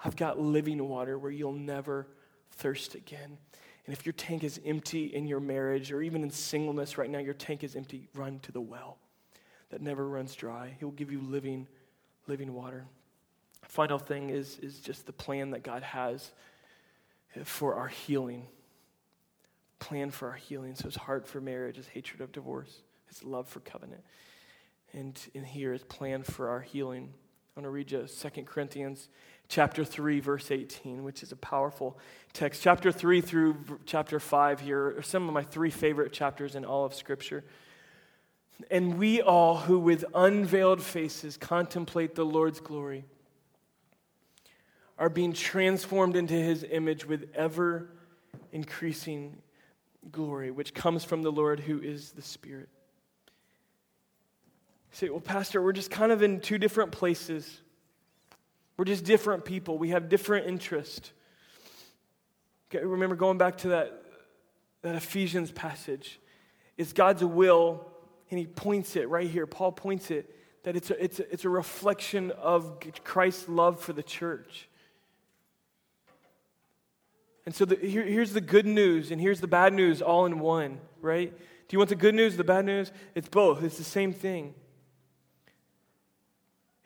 I've 0.04 0.16
got 0.16 0.40
living 0.40 0.88
water 0.88 1.18
where 1.18 1.32
you'll 1.32 1.52
never 1.54 2.08
thirst 2.52 2.96
again. 2.96 3.38
And 3.86 3.96
if 3.96 4.06
your 4.06 4.14
tank 4.14 4.44
is 4.44 4.60
empty 4.66 5.06
in 5.06 5.28
your 5.28 5.40
marriage 5.40 5.92
or 5.92 6.02
even 6.02 6.24
in 6.24 6.30
singleness 6.30 6.98
right 6.98 7.10
now, 7.10 7.20
your 7.20 7.34
tank 7.34 7.64
is 7.64 7.76
empty, 7.76 8.10
run 8.14 8.40
to 8.40 8.52
the 8.52 8.60
well 8.62 8.98
that 9.70 9.82
never 9.82 10.08
runs 10.08 10.36
dry. 10.36 10.76
He 10.78 10.86
will 10.86 10.92
give 10.92 11.12
you 11.12 11.22
living, 11.22 11.68
living 12.28 12.54
water. 12.54 12.86
Final 13.64 13.98
thing 13.98 14.30
is, 14.30 14.60
is 14.60 14.80
just 14.80 15.06
the 15.06 15.14
plan 15.14 15.52
that 15.52 15.64
God 15.64 15.84
has 15.84 16.32
for 17.44 17.76
our 17.76 17.88
healing. 17.88 18.48
Plan 19.80 20.10
for 20.12 20.30
our 20.30 20.36
healing. 20.36 20.76
So 20.76 20.86
his 20.86 20.96
heart 20.96 21.28
for 21.28 21.40
marriage, 21.40 21.78
his 21.78 21.88
hatred 21.88 22.22
of 22.22 22.32
divorce, 22.32 22.82
his 23.08 23.24
love 23.24 23.48
for 23.48 23.60
covenant. 23.60 24.04
And 24.94 25.20
in 25.34 25.44
here 25.44 25.74
is 25.74 25.84
plan 25.84 26.24
for 26.24 26.50
our 26.50 26.62
healing. 26.62 27.14
I 27.58 27.60
want 27.60 27.66
to 27.66 27.70
read 27.72 27.90
you 27.90 28.06
2 28.06 28.44
Corinthians 28.44 29.10
chapter 29.50 29.84
3, 29.84 30.20
verse 30.20 30.52
18, 30.52 31.04
which 31.04 31.24
is 31.24 31.32
a 31.32 31.36
powerful 31.36 31.98
text. 32.32 32.62
Chapter 32.62 32.92
3 32.92 33.20
through 33.20 33.58
chapter 33.88 34.20
5 34.20 34.60
here 34.60 34.96
are 35.00 35.02
some 35.02 35.28
of 35.28 35.34
my 35.34 35.42
three 35.42 35.72
favorite 35.72 36.14
chapters 36.14 36.54
in 36.54 36.64
all 36.64 36.86
of 36.86 36.94
Scripture. 36.94 37.44
And 38.70 39.00
we 39.00 39.24
all 39.24 39.58
who 39.58 39.80
with 39.80 40.06
unveiled 40.14 40.84
faces 40.84 41.36
contemplate 41.36 42.14
the 42.14 42.24
Lord's 42.24 42.60
glory 42.60 43.06
are 45.00 45.10
being 45.10 45.34
transformed 45.34 46.16
into 46.16 46.36
his 46.36 46.64
image 46.70 47.08
with 47.08 47.28
ever 47.34 47.90
increasing 48.52 49.36
glory, 50.12 50.52
which 50.52 50.76
comes 50.76 51.04
from 51.04 51.24
the 51.24 51.32
Lord 51.32 51.62
who 51.62 51.82
is 51.82 52.12
the 52.12 52.22
Spirit 52.22 52.70
say, 54.98 55.10
well, 55.10 55.20
Pastor, 55.20 55.62
we're 55.62 55.74
just 55.74 55.92
kind 55.92 56.12
of 56.12 56.24
in 56.24 56.40
two 56.40 56.58
different 56.58 56.92
places. 56.92 57.62
We're 58.78 58.86
just 58.86 59.04
different 59.04 59.46
people. 59.46 59.78
We 59.78 59.90
have 59.90 60.10
different 60.10 60.48
interests. 60.48 61.12
Okay, 62.70 62.84
remember 62.84 63.16
going 63.16 63.38
back 63.38 63.58
to 63.60 63.70
that, 63.70 64.02
that 64.82 64.96
Ephesians 64.96 65.52
passage. 65.52 66.20
It's 66.78 66.94
God's 66.94 67.24
will, 67.24 67.86
and 68.32 68.40
he 68.40 68.48
points 68.48 68.96
it 68.96 69.08
right 69.08 69.30
here. 69.30 69.46
Paul 69.46 69.72
points 69.72 70.10
it 70.10 70.34
that 70.64 70.76
it's 70.76 70.90
a, 70.90 71.04
it's 71.04 71.20
a, 71.20 71.32
it's 71.32 71.46
a 71.46 71.50
reflection 71.50 72.32
of 72.32 72.80
Christ's 73.04 73.48
love 73.48 73.80
for 73.80 73.94
the 73.94 74.04
church. 74.04 74.68
And 77.46 77.54
so 77.54 77.66
the, 77.66 77.76
here, 77.76 78.04
here's 78.04 78.34
the 78.34 78.42
good 78.42 78.66
news, 78.66 79.12
and 79.12 79.22
here's 79.22 79.42
the 79.42 79.48
bad 79.48 79.74
news 79.74 80.02
all 80.02 80.26
in 80.26 80.40
one, 80.40 80.80
right? 81.02 81.32
Do 81.32 81.74
you 81.76 81.78
want 81.78 81.90
the 81.90 81.96
good 81.96 82.16
news, 82.16 82.36
the 82.36 82.44
bad 82.44 82.66
news? 82.66 82.92
It's 83.14 83.30
both, 83.30 83.64
it's 83.64 83.78
the 83.78 83.84
same 83.84 84.12
thing. 84.12 84.56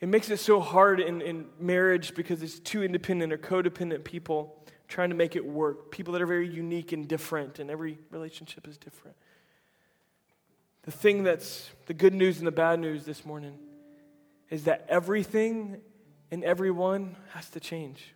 It 0.01 0.09
makes 0.09 0.31
it 0.31 0.37
so 0.37 0.59
hard 0.59 0.99
in, 0.99 1.21
in 1.21 1.45
marriage 1.59 2.15
because 2.15 2.41
it's 2.41 2.59
two 2.59 2.83
independent 2.83 3.31
or 3.31 3.37
codependent 3.37 4.03
people 4.03 4.57
trying 4.87 5.09
to 5.09 5.15
make 5.15 5.35
it 5.35 5.45
work. 5.45 5.91
People 5.91 6.13
that 6.13 6.21
are 6.23 6.27
very 6.27 6.49
unique 6.49 6.91
and 6.91 7.07
different, 7.07 7.59
and 7.59 7.69
every 7.69 7.99
relationship 8.09 8.67
is 8.67 8.77
different. 8.77 9.15
The 10.83 10.91
thing 10.91 11.23
that's 11.23 11.69
the 11.85 11.93
good 11.93 12.15
news 12.15 12.39
and 12.39 12.47
the 12.47 12.51
bad 12.51 12.79
news 12.79 13.05
this 13.05 13.23
morning 13.23 13.59
is 14.49 14.63
that 14.63 14.85
everything 14.89 15.77
and 16.31 16.43
everyone 16.43 17.15
has 17.33 17.49
to 17.51 17.59
change. 17.59 18.15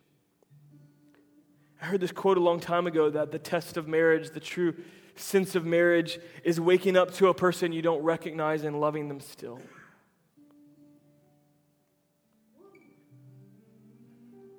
I 1.79 1.85
heard 1.85 2.01
this 2.01 2.11
quote 2.11 2.37
a 2.37 2.41
long 2.41 2.59
time 2.59 2.87
ago 2.87 3.11
that 3.11 3.31
the 3.31 3.37
test 3.37 3.77
of 3.77 3.87
marriage, 3.87 4.31
the 4.31 4.39
true 4.39 4.73
sense 5.15 5.53
of 5.53 5.65
marriage, 5.65 6.17
is 6.43 6.59
waking 6.59 6.97
up 6.97 7.13
to 7.15 7.27
a 7.27 7.33
person 7.33 7.71
you 7.71 7.83
don't 7.83 8.01
recognize 8.01 8.63
and 8.63 8.81
loving 8.81 9.07
them 9.07 9.19
still. 9.19 9.59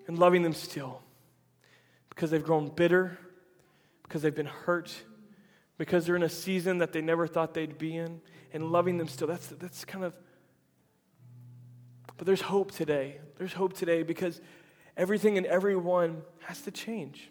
And 0.07 0.19
loving 0.19 0.43
them 0.43 0.53
still 0.53 1.03
because 2.11 2.31
they've 2.31 2.45
grown 2.45 2.69
bitter, 2.69 3.19
because 4.03 4.23
they've 4.23 4.35
been 4.35 4.47
hurt, 4.47 4.95
because 5.77 6.07
they're 6.07 6.17
in 6.17 6.23
a 6.23 6.29
season 6.29 6.79
that 6.79 6.93
they 6.93 7.03
never 7.03 7.27
thought 7.27 7.53
they'd 7.53 7.77
be 7.77 7.95
in, 7.97 8.21
and 8.53 8.73
loving 8.73 8.97
them 8.97 9.07
still. 9.07 9.29
That's, 9.29 9.49
that's 9.49 9.85
kind 9.85 10.03
of. 10.03 10.15
But 12.17 12.27
there's 12.27 12.41
hope 12.41 12.73
today. 12.73 13.19
There's 13.37 13.53
hope 13.53 13.75
today 13.75 14.03
because 14.03 14.41
everything 14.97 15.37
and 15.37 15.47
everyone 15.47 16.23
has 16.41 16.63
to 16.63 16.71
change. 16.71 17.31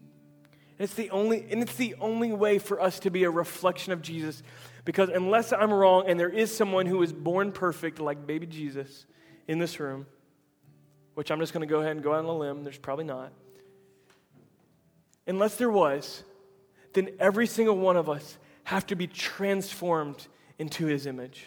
And 0.00 0.80
it's 0.80 0.94
the 0.94 1.10
only, 1.10 1.46
and 1.50 1.62
it's 1.62 1.76
the 1.76 1.94
only 2.00 2.32
way 2.32 2.58
for 2.58 2.80
us 2.80 2.98
to 3.00 3.10
be 3.10 3.22
a 3.22 3.30
reflection 3.30 3.92
of 3.92 4.02
Jesus. 4.02 4.42
Because 4.84 5.08
unless 5.08 5.52
I'm 5.52 5.72
wrong, 5.72 6.08
and 6.08 6.18
there 6.18 6.28
is 6.28 6.54
someone 6.54 6.86
who 6.86 7.00
is 7.02 7.12
born 7.12 7.52
perfect 7.52 8.00
like 8.00 8.26
baby 8.26 8.46
Jesus 8.46 9.06
in 9.46 9.60
this 9.60 9.78
room, 9.78 10.06
which 11.14 11.30
I'm 11.30 11.40
just 11.40 11.52
going 11.52 11.66
to 11.66 11.72
go 11.72 11.80
ahead 11.80 11.92
and 11.92 12.02
go 12.02 12.12
out 12.12 12.20
on 12.20 12.24
a 12.26 12.36
limb, 12.36 12.64
there's 12.64 12.78
probably 12.78 13.04
not. 13.04 13.32
Unless 15.26 15.56
there 15.56 15.70
was, 15.70 16.22
then 16.92 17.10
every 17.18 17.46
single 17.46 17.76
one 17.76 17.96
of 17.96 18.08
us 18.08 18.38
have 18.64 18.86
to 18.88 18.96
be 18.96 19.06
transformed 19.06 20.26
into 20.58 20.86
his 20.86 21.06
image. 21.06 21.46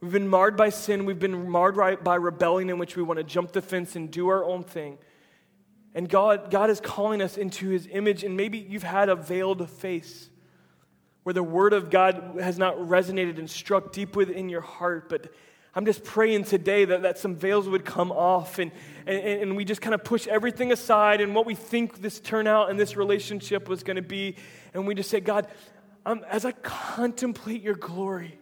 We've 0.00 0.12
been 0.12 0.28
marred 0.28 0.56
by 0.56 0.70
sin, 0.70 1.04
we've 1.04 1.18
been 1.18 1.50
marred 1.50 1.76
by 2.02 2.14
rebellion 2.14 2.70
in 2.70 2.78
which 2.78 2.96
we 2.96 3.02
want 3.02 3.18
to 3.18 3.24
jump 3.24 3.52
the 3.52 3.60
fence 3.60 3.96
and 3.96 4.10
do 4.10 4.28
our 4.28 4.44
own 4.44 4.64
thing. 4.64 4.98
And 5.94 6.08
God, 6.08 6.50
God 6.50 6.70
is 6.70 6.80
calling 6.80 7.20
us 7.20 7.36
into 7.36 7.68
his 7.68 7.88
image, 7.90 8.24
and 8.24 8.36
maybe 8.36 8.58
you've 8.58 8.82
had 8.82 9.08
a 9.08 9.16
veiled 9.16 9.68
face 9.68 10.30
where 11.22 11.34
the 11.34 11.42
word 11.42 11.72
of 11.72 11.90
God 11.90 12.36
has 12.40 12.58
not 12.58 12.76
resonated 12.76 13.38
and 13.38 13.50
struck 13.50 13.92
deep 13.92 14.16
within 14.16 14.48
your 14.48 14.62
heart, 14.62 15.08
but 15.08 15.32
I'm 15.74 15.84
just 15.86 16.02
praying 16.02 16.44
today 16.44 16.84
that, 16.84 17.02
that 17.02 17.18
some 17.18 17.36
veils 17.36 17.68
would 17.68 17.84
come 17.84 18.10
off 18.10 18.58
and, 18.58 18.72
and, 19.06 19.42
and 19.42 19.56
we 19.56 19.64
just 19.64 19.80
kind 19.80 19.94
of 19.94 20.02
push 20.02 20.26
everything 20.26 20.72
aside 20.72 21.20
and 21.20 21.34
what 21.34 21.46
we 21.46 21.54
think 21.54 22.02
this 22.02 22.18
turnout 22.18 22.70
and 22.70 22.78
this 22.78 22.96
relationship 22.96 23.68
was 23.68 23.84
going 23.84 23.96
to 23.96 24.02
be. 24.02 24.34
And 24.74 24.86
we 24.86 24.94
just 24.96 25.10
say, 25.10 25.20
God, 25.20 25.46
um, 26.04 26.24
as 26.28 26.44
I 26.44 26.52
contemplate 26.52 27.62
your 27.62 27.76
glory, 27.76 28.38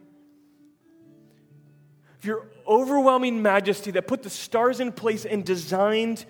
your 2.23 2.47
overwhelming 2.67 3.43
majesty 3.43 3.91
that 3.93 4.07
put 4.07 4.23
the 4.23 4.31
stars 4.31 4.81
in 4.81 4.91
place 4.91 5.27
and 5.27 5.45
designed 5.45 6.25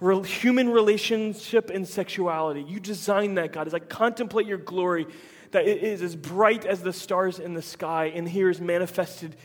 real, 0.00 0.22
human 0.22 0.68
relationship 0.68 1.70
and 1.70 1.86
sexuality. 1.86 2.62
You 2.62 2.78
designed 2.78 3.38
that, 3.38 3.52
God. 3.52 3.66
As 3.66 3.74
I 3.74 3.80
contemplate 3.80 4.46
your 4.46 4.58
glory, 4.58 5.06
that 5.50 5.66
it 5.66 5.82
is 5.82 6.02
as 6.02 6.14
bright 6.14 6.64
as 6.64 6.82
the 6.82 6.92
stars 6.92 7.38
in 7.38 7.54
the 7.54 7.62
sky 7.62 8.12
and 8.14 8.28
here 8.28 8.48
is 8.48 8.60
manifested 8.60 9.36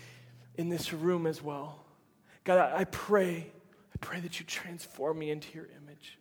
in 0.56 0.70
this 0.70 0.94
room 0.94 1.26
as 1.26 1.42
well. 1.42 1.84
God, 2.44 2.74
I, 2.76 2.84
pray, 2.86 3.52
I 3.94 3.98
pray 4.02 4.20
that 4.20 4.40
you 4.40 4.46
transform 4.46 5.20
me 5.20 5.32
into 5.32 5.54
your 5.54 5.66
image. 5.66 6.18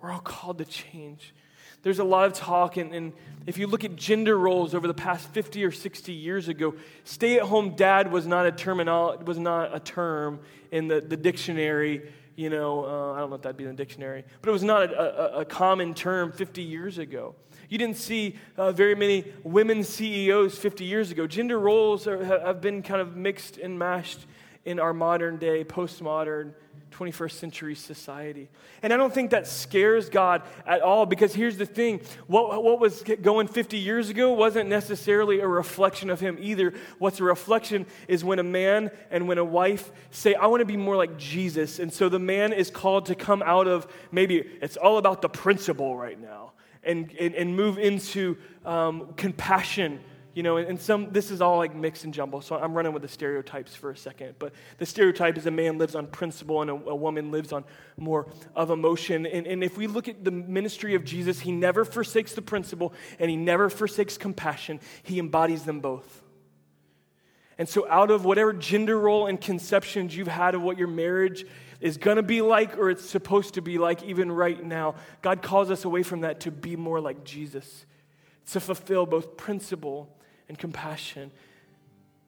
We're 0.00 0.12
all 0.12 0.20
called 0.20 0.58
to 0.58 0.64
change. 0.64 1.34
There's 1.82 1.98
a 1.98 2.04
lot 2.04 2.26
of 2.26 2.32
talk, 2.32 2.78
and, 2.78 2.94
and, 2.94 3.12
if 3.46 3.58
you 3.58 3.66
look 3.66 3.84
at 3.84 3.94
gender 3.94 4.38
roles 4.38 4.74
over 4.74 4.86
the 4.86 4.94
past 4.94 5.28
50 5.28 5.62
or 5.64 5.70
60 5.70 6.12
years 6.12 6.48
ago, 6.48 6.74
stay 7.04 7.36
at 7.36 7.42
home 7.42 7.76
dad 7.76 8.10
was 8.10 8.26
not 8.26 8.46
a, 8.46 8.52
terminal, 8.52 9.18
was 9.26 9.38
not 9.38 9.76
a 9.76 9.80
term 9.80 10.40
in 10.70 10.88
the, 10.88 11.02
the 11.02 11.16
dictionary. 11.16 12.10
You 12.36 12.48
know, 12.48 12.86
uh, 12.86 13.12
I 13.12 13.18
don't 13.18 13.28
know 13.28 13.36
if 13.36 13.42
that'd 13.42 13.58
be 13.58 13.64
in 13.64 13.70
the 13.70 13.76
dictionary, 13.76 14.24
but 14.40 14.48
it 14.48 14.52
was 14.52 14.62
not 14.62 14.90
a, 14.90 15.36
a, 15.36 15.40
a 15.40 15.44
common 15.44 15.92
term 15.92 16.32
50 16.32 16.62
years 16.62 16.96
ago. 16.96 17.34
You 17.68 17.78
didn't 17.78 17.96
see 17.96 18.36
uh, 18.56 18.72
very 18.72 18.94
many 18.94 19.24
women 19.42 19.84
CEOs 19.84 20.58
50 20.58 20.84
years 20.84 21.10
ago. 21.10 21.26
Gender 21.26 21.58
roles 21.58 22.06
are, 22.06 22.24
have 22.24 22.60
been 22.60 22.82
kind 22.82 23.00
of 23.00 23.16
mixed 23.16 23.58
and 23.58 23.78
mashed 23.78 24.26
in 24.64 24.78
our 24.78 24.92
modern 24.92 25.36
day, 25.36 25.64
postmodern 25.64 26.54
21st 26.94 27.32
century 27.32 27.74
society. 27.74 28.48
And 28.82 28.92
I 28.92 28.96
don't 28.96 29.12
think 29.12 29.30
that 29.30 29.46
scares 29.46 30.08
God 30.08 30.42
at 30.66 30.80
all 30.80 31.06
because 31.06 31.34
here's 31.34 31.56
the 31.56 31.66
thing 31.66 32.00
what, 32.26 32.62
what 32.62 32.78
was 32.78 33.02
going 33.20 33.48
50 33.48 33.78
years 33.78 34.10
ago 34.10 34.32
wasn't 34.32 34.68
necessarily 34.68 35.40
a 35.40 35.48
reflection 35.48 36.08
of 36.08 36.20
Him 36.20 36.38
either. 36.40 36.72
What's 36.98 37.20
a 37.20 37.24
reflection 37.24 37.86
is 38.06 38.24
when 38.24 38.38
a 38.38 38.44
man 38.44 38.90
and 39.10 39.26
when 39.26 39.38
a 39.38 39.44
wife 39.44 39.90
say, 40.10 40.34
I 40.34 40.46
want 40.46 40.60
to 40.60 40.66
be 40.66 40.76
more 40.76 40.96
like 40.96 41.18
Jesus. 41.18 41.78
And 41.78 41.92
so 41.92 42.08
the 42.08 42.20
man 42.20 42.52
is 42.52 42.70
called 42.70 43.06
to 43.06 43.14
come 43.14 43.42
out 43.44 43.66
of 43.66 43.86
maybe 44.12 44.38
it's 44.62 44.76
all 44.76 44.98
about 44.98 45.20
the 45.20 45.28
principle 45.28 45.96
right 45.96 46.20
now 46.20 46.52
and, 46.86 47.10
and, 47.18 47.34
and 47.34 47.56
move 47.56 47.78
into 47.78 48.36
um, 48.64 49.14
compassion 49.16 50.00
you 50.34 50.42
know, 50.42 50.56
and 50.56 50.80
some, 50.80 51.12
this 51.12 51.30
is 51.30 51.40
all 51.40 51.58
like 51.58 51.76
mixed 51.76 52.02
and 52.02 52.12
jumble, 52.12 52.40
so 52.40 52.56
I'm 52.56 52.74
running 52.74 52.92
with 52.92 53.02
the 53.02 53.08
stereotypes 53.08 53.76
for 53.76 53.92
a 53.92 53.96
second. 53.96 54.34
But 54.40 54.52
the 54.78 54.86
stereotype 54.86 55.38
is 55.38 55.46
a 55.46 55.50
man 55.52 55.78
lives 55.78 55.94
on 55.94 56.08
principle 56.08 56.60
and 56.60 56.70
a, 56.70 56.74
a 56.74 56.94
woman 56.94 57.30
lives 57.30 57.52
on 57.52 57.64
more 57.96 58.26
of 58.56 58.70
emotion. 58.70 59.26
And, 59.26 59.46
and 59.46 59.62
if 59.62 59.78
we 59.78 59.86
look 59.86 60.08
at 60.08 60.24
the 60.24 60.32
ministry 60.32 60.96
of 60.96 61.04
Jesus, 61.04 61.38
he 61.38 61.52
never 61.52 61.84
forsakes 61.84 62.32
the 62.32 62.42
principle 62.42 62.92
and 63.20 63.30
he 63.30 63.36
never 63.36 63.70
forsakes 63.70 64.18
compassion. 64.18 64.80
He 65.04 65.20
embodies 65.20 65.62
them 65.62 65.78
both. 65.78 66.22
And 67.56 67.68
so, 67.68 67.88
out 67.88 68.10
of 68.10 68.24
whatever 68.24 68.52
gender 68.52 68.98
role 68.98 69.28
and 69.28 69.40
conceptions 69.40 70.16
you've 70.16 70.26
had 70.26 70.56
of 70.56 70.62
what 70.62 70.76
your 70.76 70.88
marriage 70.88 71.46
is 71.80 71.96
going 71.96 72.16
to 72.16 72.22
be 72.22 72.40
like 72.40 72.78
or 72.78 72.90
it's 72.90 73.04
supposed 73.04 73.54
to 73.54 73.62
be 73.62 73.78
like, 73.78 74.02
even 74.02 74.30
right 74.30 74.62
now, 74.62 74.94
God 75.22 75.42
calls 75.42 75.70
us 75.70 75.84
away 75.84 76.02
from 76.02 76.20
that 76.20 76.40
to 76.40 76.50
be 76.50 76.76
more 76.76 77.00
like 77.00 77.24
Jesus, 77.24 77.86
to 78.52 78.60
fulfill 78.60 79.06
both 79.06 79.36
principle 79.36 80.16
and 80.48 80.58
compassion. 80.58 81.30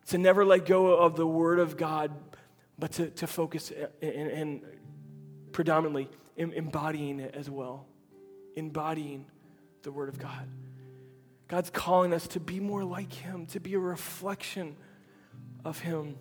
To 0.08 0.18
never 0.18 0.44
let 0.44 0.66
go 0.66 0.96
of 0.96 1.16
the 1.16 1.26
Word 1.26 1.58
of 1.58 1.76
God, 1.76 2.12
but 2.78 2.92
to, 2.92 3.10
to 3.10 3.26
focus 3.26 3.72
and, 4.00 4.62
predominantly 5.50 6.08
embodying 6.36 7.18
it 7.18 7.34
as 7.34 7.50
well. 7.50 7.86
Embodying 8.54 9.26
the 9.82 9.90
Word 9.90 10.08
of 10.08 10.18
God. 10.18 10.48
God's 11.48 11.70
calling 11.70 12.12
us 12.12 12.26
to 12.28 12.40
be 12.40 12.60
more 12.60 12.84
like 12.84 13.12
Him, 13.12 13.46
to 13.46 13.60
be 13.60 13.74
a 13.74 13.78
reflection 13.78 14.76
of 15.64 15.78
Him. 15.78 16.16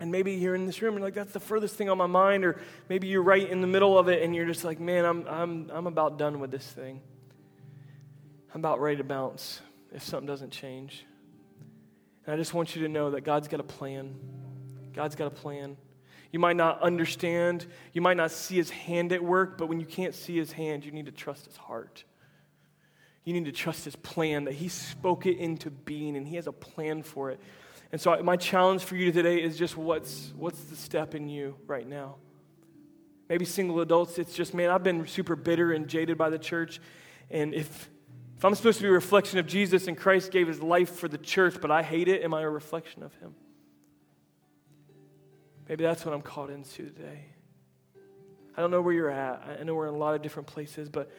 And 0.00 0.12
maybe 0.12 0.32
you're 0.32 0.54
in 0.54 0.66
this 0.66 0.80
room 0.80 0.94
and 0.94 1.04
like, 1.04 1.14
that's 1.14 1.32
the 1.32 1.40
furthest 1.40 1.74
thing 1.74 1.90
on 1.90 1.98
my 1.98 2.06
mind, 2.06 2.44
or 2.44 2.60
maybe 2.88 3.08
you're 3.08 3.22
right 3.22 3.48
in 3.48 3.60
the 3.60 3.66
middle 3.66 3.98
of 3.98 4.08
it 4.08 4.22
and 4.22 4.34
you're 4.34 4.46
just 4.46 4.64
like, 4.64 4.78
man, 4.78 5.04
I'm, 5.04 5.26
I'm, 5.26 5.70
I'm 5.72 5.86
about 5.86 6.18
done 6.18 6.38
with 6.38 6.50
this 6.50 6.66
thing. 6.66 7.00
I'm 8.54 8.60
about 8.60 8.80
ready 8.80 8.96
to 8.98 9.04
bounce 9.04 9.60
if 9.92 10.02
something 10.04 10.26
doesn't 10.26 10.50
change. 10.50 11.04
And 12.24 12.34
I 12.34 12.36
just 12.36 12.54
want 12.54 12.76
you 12.76 12.82
to 12.82 12.88
know 12.88 13.10
that 13.10 13.22
God's 13.22 13.48
got 13.48 13.58
a 13.58 13.64
plan. 13.64 14.14
God's 14.94 15.16
got 15.16 15.26
a 15.26 15.30
plan. 15.30 15.76
You 16.30 16.38
might 16.38 16.56
not 16.56 16.82
understand, 16.82 17.66
you 17.92 18.02
might 18.02 18.16
not 18.16 18.30
see 18.30 18.56
his 18.56 18.70
hand 18.70 19.12
at 19.12 19.24
work, 19.24 19.56
but 19.56 19.66
when 19.66 19.80
you 19.80 19.86
can't 19.86 20.14
see 20.14 20.36
his 20.36 20.52
hand, 20.52 20.84
you 20.84 20.92
need 20.92 21.06
to 21.06 21.12
trust 21.12 21.46
his 21.46 21.56
heart. 21.56 22.04
You 23.24 23.32
need 23.32 23.46
to 23.46 23.52
trust 23.52 23.84
his 23.84 23.96
plan, 23.96 24.44
that 24.44 24.54
he 24.54 24.68
spoke 24.68 25.26
it 25.26 25.38
into 25.38 25.70
being 25.70 26.16
and 26.16 26.28
he 26.28 26.36
has 26.36 26.46
a 26.46 26.52
plan 26.52 27.02
for 27.02 27.30
it. 27.30 27.40
And 27.90 28.00
so, 28.00 28.22
my 28.22 28.36
challenge 28.36 28.84
for 28.84 28.96
you 28.96 29.10
today 29.12 29.42
is 29.42 29.56
just 29.56 29.76
what's, 29.76 30.32
what's 30.36 30.60
the 30.64 30.76
step 30.76 31.14
in 31.14 31.28
you 31.28 31.56
right 31.66 31.88
now? 31.88 32.16
Maybe 33.28 33.44
single 33.44 33.80
adults, 33.80 34.18
it's 34.18 34.34
just, 34.34 34.54
man, 34.54 34.70
I've 34.70 34.82
been 34.82 35.06
super 35.06 35.36
bitter 35.36 35.72
and 35.72 35.88
jaded 35.88 36.18
by 36.18 36.30
the 36.30 36.38
church. 36.38 36.80
And 37.30 37.54
if, 37.54 37.90
if 38.36 38.44
I'm 38.44 38.54
supposed 38.54 38.78
to 38.78 38.82
be 38.82 38.88
a 38.88 38.92
reflection 38.92 39.38
of 39.38 39.46
Jesus 39.46 39.86
and 39.86 39.96
Christ 39.96 40.30
gave 40.30 40.48
his 40.48 40.60
life 40.60 40.90
for 40.96 41.08
the 41.08 41.18
church, 41.18 41.56
but 41.60 41.70
I 41.70 41.82
hate 41.82 42.08
it, 42.08 42.22
am 42.22 42.32
I 42.32 42.42
a 42.42 42.48
reflection 42.48 43.02
of 43.02 43.14
him? 43.16 43.34
Maybe 45.68 45.84
that's 45.84 46.04
what 46.04 46.14
I'm 46.14 46.22
called 46.22 46.50
into 46.50 46.84
today. 46.84 47.26
I 48.56 48.60
don't 48.60 48.70
know 48.70 48.80
where 48.80 48.94
you're 48.94 49.10
at. 49.10 49.58
I 49.60 49.62
know 49.62 49.74
we're 49.74 49.88
in 49.88 49.94
a 49.94 49.98
lot 49.98 50.14
of 50.14 50.22
different 50.22 50.48
places, 50.48 50.88
but 50.88 51.10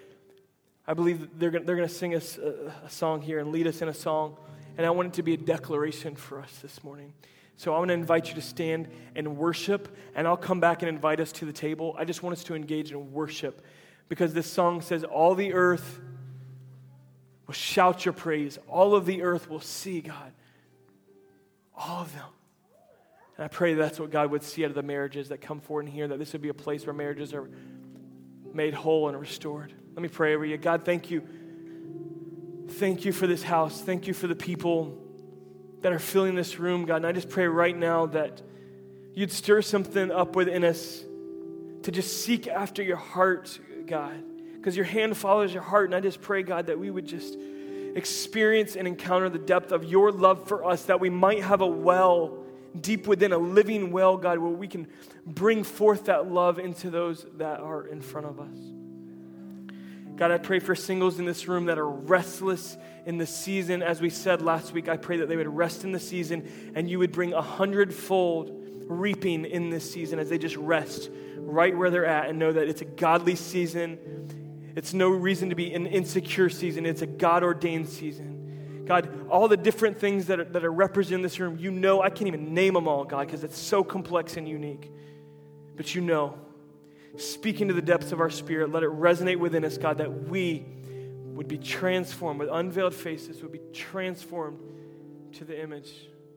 I 0.88 0.94
believe 0.94 1.38
they're 1.38 1.52
going, 1.52 1.66
they're 1.66 1.76
going 1.76 1.88
to 1.88 1.94
sing 1.94 2.16
us 2.16 2.38
a, 2.38 2.74
a 2.84 2.90
song 2.90 3.22
here 3.22 3.40
and 3.40 3.52
lead 3.52 3.68
us 3.68 3.82
in 3.82 3.90
a 3.90 3.94
song. 3.94 4.38
And 4.80 4.86
I 4.86 4.92
want 4.92 5.10
it 5.10 5.13
to 5.15 5.24
be 5.24 5.34
a 5.34 5.38
declaration 5.38 6.15
for 6.15 6.39
us 6.39 6.60
this 6.62 6.86
morning. 6.86 7.12
So 7.58 7.76
I 7.76 7.80
want 7.80 7.89
to 7.89 7.94
invite 7.94 8.30
you 8.30 8.36
to 8.36 8.42
stand 8.42 8.88
and 9.13 9.36
worship, 9.36 9.94
and 10.15 10.26
I'll 10.26 10.38
come 10.38 10.62
back 10.62 10.82
and 10.82 10.88
invite 10.88 11.20
us 11.20 11.34
to 11.34 11.46
the 11.46 11.52
table. 11.52 11.94
I 12.00 12.06
just 12.06 12.24
want 12.24 12.38
us 12.38 12.46
to 12.46 12.56
engage 12.56 12.94
in 12.94 13.12
worship 13.12 13.62
because 14.08 14.34
this 14.34 14.48
song 14.48 14.80
says, 14.80 15.04
All 15.04 15.36
the 15.36 15.52
earth 15.52 16.00
will 17.46 17.54
shout 17.54 18.06
your 18.06 18.13
praise. 18.13 18.58
All 18.70 18.96
of 18.96 19.06
the 19.06 19.22
earth 19.22 19.50
will 19.50 19.60
see 19.60 20.00
God. 20.00 20.32
All 21.76 22.04
of 22.04 22.13
them. 22.13 22.30
And 23.36 23.44
I 23.44 23.50
pray 23.50 23.74
that's 23.74 24.00
what 24.00 24.12
God 24.12 24.32
would 24.32 24.44
see 24.44 24.63
out 24.63 24.70
of 24.70 24.76
the 24.76 24.82
marriages 24.82 25.28
that 25.28 25.42
come 25.42 25.60
forward 25.60 25.88
in 25.88 25.92
here, 25.92 26.08
that 26.08 26.20
this 26.20 26.32
would 26.32 26.42
be 26.42 26.48
a 26.48 26.54
place 26.54 26.86
where 26.86 26.94
marriages 26.94 27.34
are 27.34 27.50
made 28.54 28.74
whole 28.74 29.10
and 29.10 29.20
restored. 29.20 29.74
Let 29.94 30.02
me 30.02 30.08
pray 30.08 30.36
over 30.36 30.46
you. 30.46 30.56
God, 30.56 30.86
thank 30.86 31.12
you. 31.12 31.28
Thank 32.70 33.06
you 33.06 33.12
for 33.12 33.28
this 33.28 33.44
house. 33.44 33.82
Thank 33.82 34.08
you 34.08 34.14
for 34.14 34.28
the 34.28 34.36
people 34.36 34.98
that 35.82 35.92
are 35.92 36.00
filling 36.00 36.36
this 36.36 36.60
room, 36.60 36.86
God. 36.86 36.98
And 36.98 37.08
I 37.08 37.12
just 37.12 37.30
pray 37.30 37.48
right 37.48 37.76
now 37.76 38.06
that 38.08 38.42
you'd 39.14 39.32
stir 39.32 39.62
something 39.62 40.12
up 40.12 40.36
within 40.36 40.64
us 40.64 41.04
to 41.84 41.92
just 41.92 42.24
seek 42.24 42.48
after 42.48 42.84
your 42.84 42.98
heart, 42.98 43.60
God 43.86 44.24
because 44.60 44.76
your 44.76 44.86
hand 44.86 45.16
follows 45.16 45.54
your 45.54 45.64
heart. 45.64 45.86
And 45.86 45.96
I 45.96 46.02
just 46.02 46.22
pray, 46.22 46.44
God, 46.44 46.68
that 46.68 46.78
we 46.78 46.92
would 46.92 47.06
just 47.06 47.38
experience 47.96 48.76
and 48.76 48.88
encounter 48.88 49.30
the 49.30 49.40
depth 49.40 49.72
of 49.72 49.86
your 49.86 50.12
love 50.12 50.48
for 50.48 50.66
us, 50.66 50.84
that 50.84 51.00
we 51.00 51.10
might 51.10 51.42
have 51.42 51.62
a 51.62 51.68
well 51.68 52.44
deep 52.80 53.08
within, 53.08 53.32
a 53.32 53.38
living 53.38 53.92
well, 53.92 54.18
God, 54.18 54.38
where 54.38 54.52
we 54.52 54.68
can 54.68 54.88
bring 55.26 55.64
forth 55.64 56.06
that 56.06 56.30
love 56.30 56.60
into 56.60 56.90
those 56.90 57.26
that 57.38 57.62
are 57.62 57.88
in 57.88 58.02
front 58.02 58.28
of 58.28 58.40
us. 58.40 58.79
God, 60.20 60.32
I 60.32 60.38
pray 60.38 60.60
for 60.60 60.76
singles 60.76 61.18
in 61.18 61.26
this 61.26 61.48
room 61.48 61.66
that 61.66 61.80
are 61.80 61.90
restless 61.90 62.78
in 63.06 63.18
the 63.18 63.26
season. 63.26 63.82
As 63.82 64.02
we 64.02 64.10
said 64.12 64.42
last 64.42 64.74
week, 64.74 64.88
I 64.88 64.98
pray 64.98 65.18
that 65.18 65.30
they 65.30 65.38
would 65.38 65.48
rest 65.48 65.84
in 65.84 65.92
the 65.92 66.00
season 66.00 66.72
and 66.76 66.90
you 66.90 67.00
would 67.00 67.12
bring 67.12 67.34
a 67.34 67.42
hundredfold 67.42 68.52
reaping 68.86 69.46
in 69.46 69.70
this 69.72 69.90
season 69.90 70.20
as 70.20 70.30
they 70.30 70.38
just 70.38 70.58
rest 70.58 71.10
right 71.38 71.76
where 71.76 71.90
they're 71.90 72.06
at 72.06 72.30
and 72.30 72.38
know 72.38 72.52
that 72.52 72.68
it's 72.68 72.82
a 72.82 72.86
godly 72.86 73.36
season 73.36 73.98
it's 74.80 74.94
no 74.94 75.10
reason 75.10 75.50
to 75.50 75.56
be 75.56 75.74
an 75.74 75.88
insecure 75.88 76.50
season, 76.50 76.86
it's 76.86 77.02
a 77.02 77.06
God 77.06 77.44
ordained 77.44 77.90
season. 77.90 78.86
God, 78.86 79.28
all 79.30 79.50
the 79.50 79.58
different 79.58 80.00
things 80.00 80.28
that 80.28 80.40
are, 80.40 80.46
that 80.46 80.64
are 80.64 80.72
represented 80.72 81.16
in 81.16 81.22
this 81.22 81.38
room, 81.38 81.58
you 81.60 81.70
know, 81.70 82.02
I 82.02 82.10
can't 82.10 82.28
even 82.28 82.54
name 82.54 82.76
them 82.76 82.88
all, 82.88 83.04
God, 83.04 83.28
because 83.28 83.44
it's 83.44 83.58
so 83.58 83.84
complex 83.84 84.38
and 84.38 84.48
unique. 84.48 84.90
But 85.76 85.94
you 85.94 86.02
know, 86.02 86.38
speak 87.17 87.62
into 87.62 87.74
the 87.74 87.82
depths 87.82 88.12
of 88.12 88.19
our 88.19 88.30
spirit, 88.30 88.72
let 88.72 88.84
it 88.84 88.89
resonate 88.89 89.38
within 89.38 89.65
us, 89.65 89.78
God, 89.78 89.98
that 89.98 90.30
we 90.30 90.65
would 91.39 91.48
be 91.48 91.58
transformed 91.58 92.39
with 92.39 92.50
unveiled 92.52 92.93
faces, 92.93 93.41
would 93.41 93.52
be 93.52 93.62
transformed 93.74 94.60
to 95.34 95.45
the 95.45 95.62
image 95.62 95.91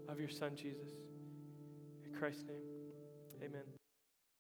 of 0.09 0.21
your 0.21 0.29
Son, 0.29 0.55
Jesus. 0.55 0.89
In 2.07 2.19
Christ's 2.19 2.45
name, 2.47 2.63
amen. 3.43 3.82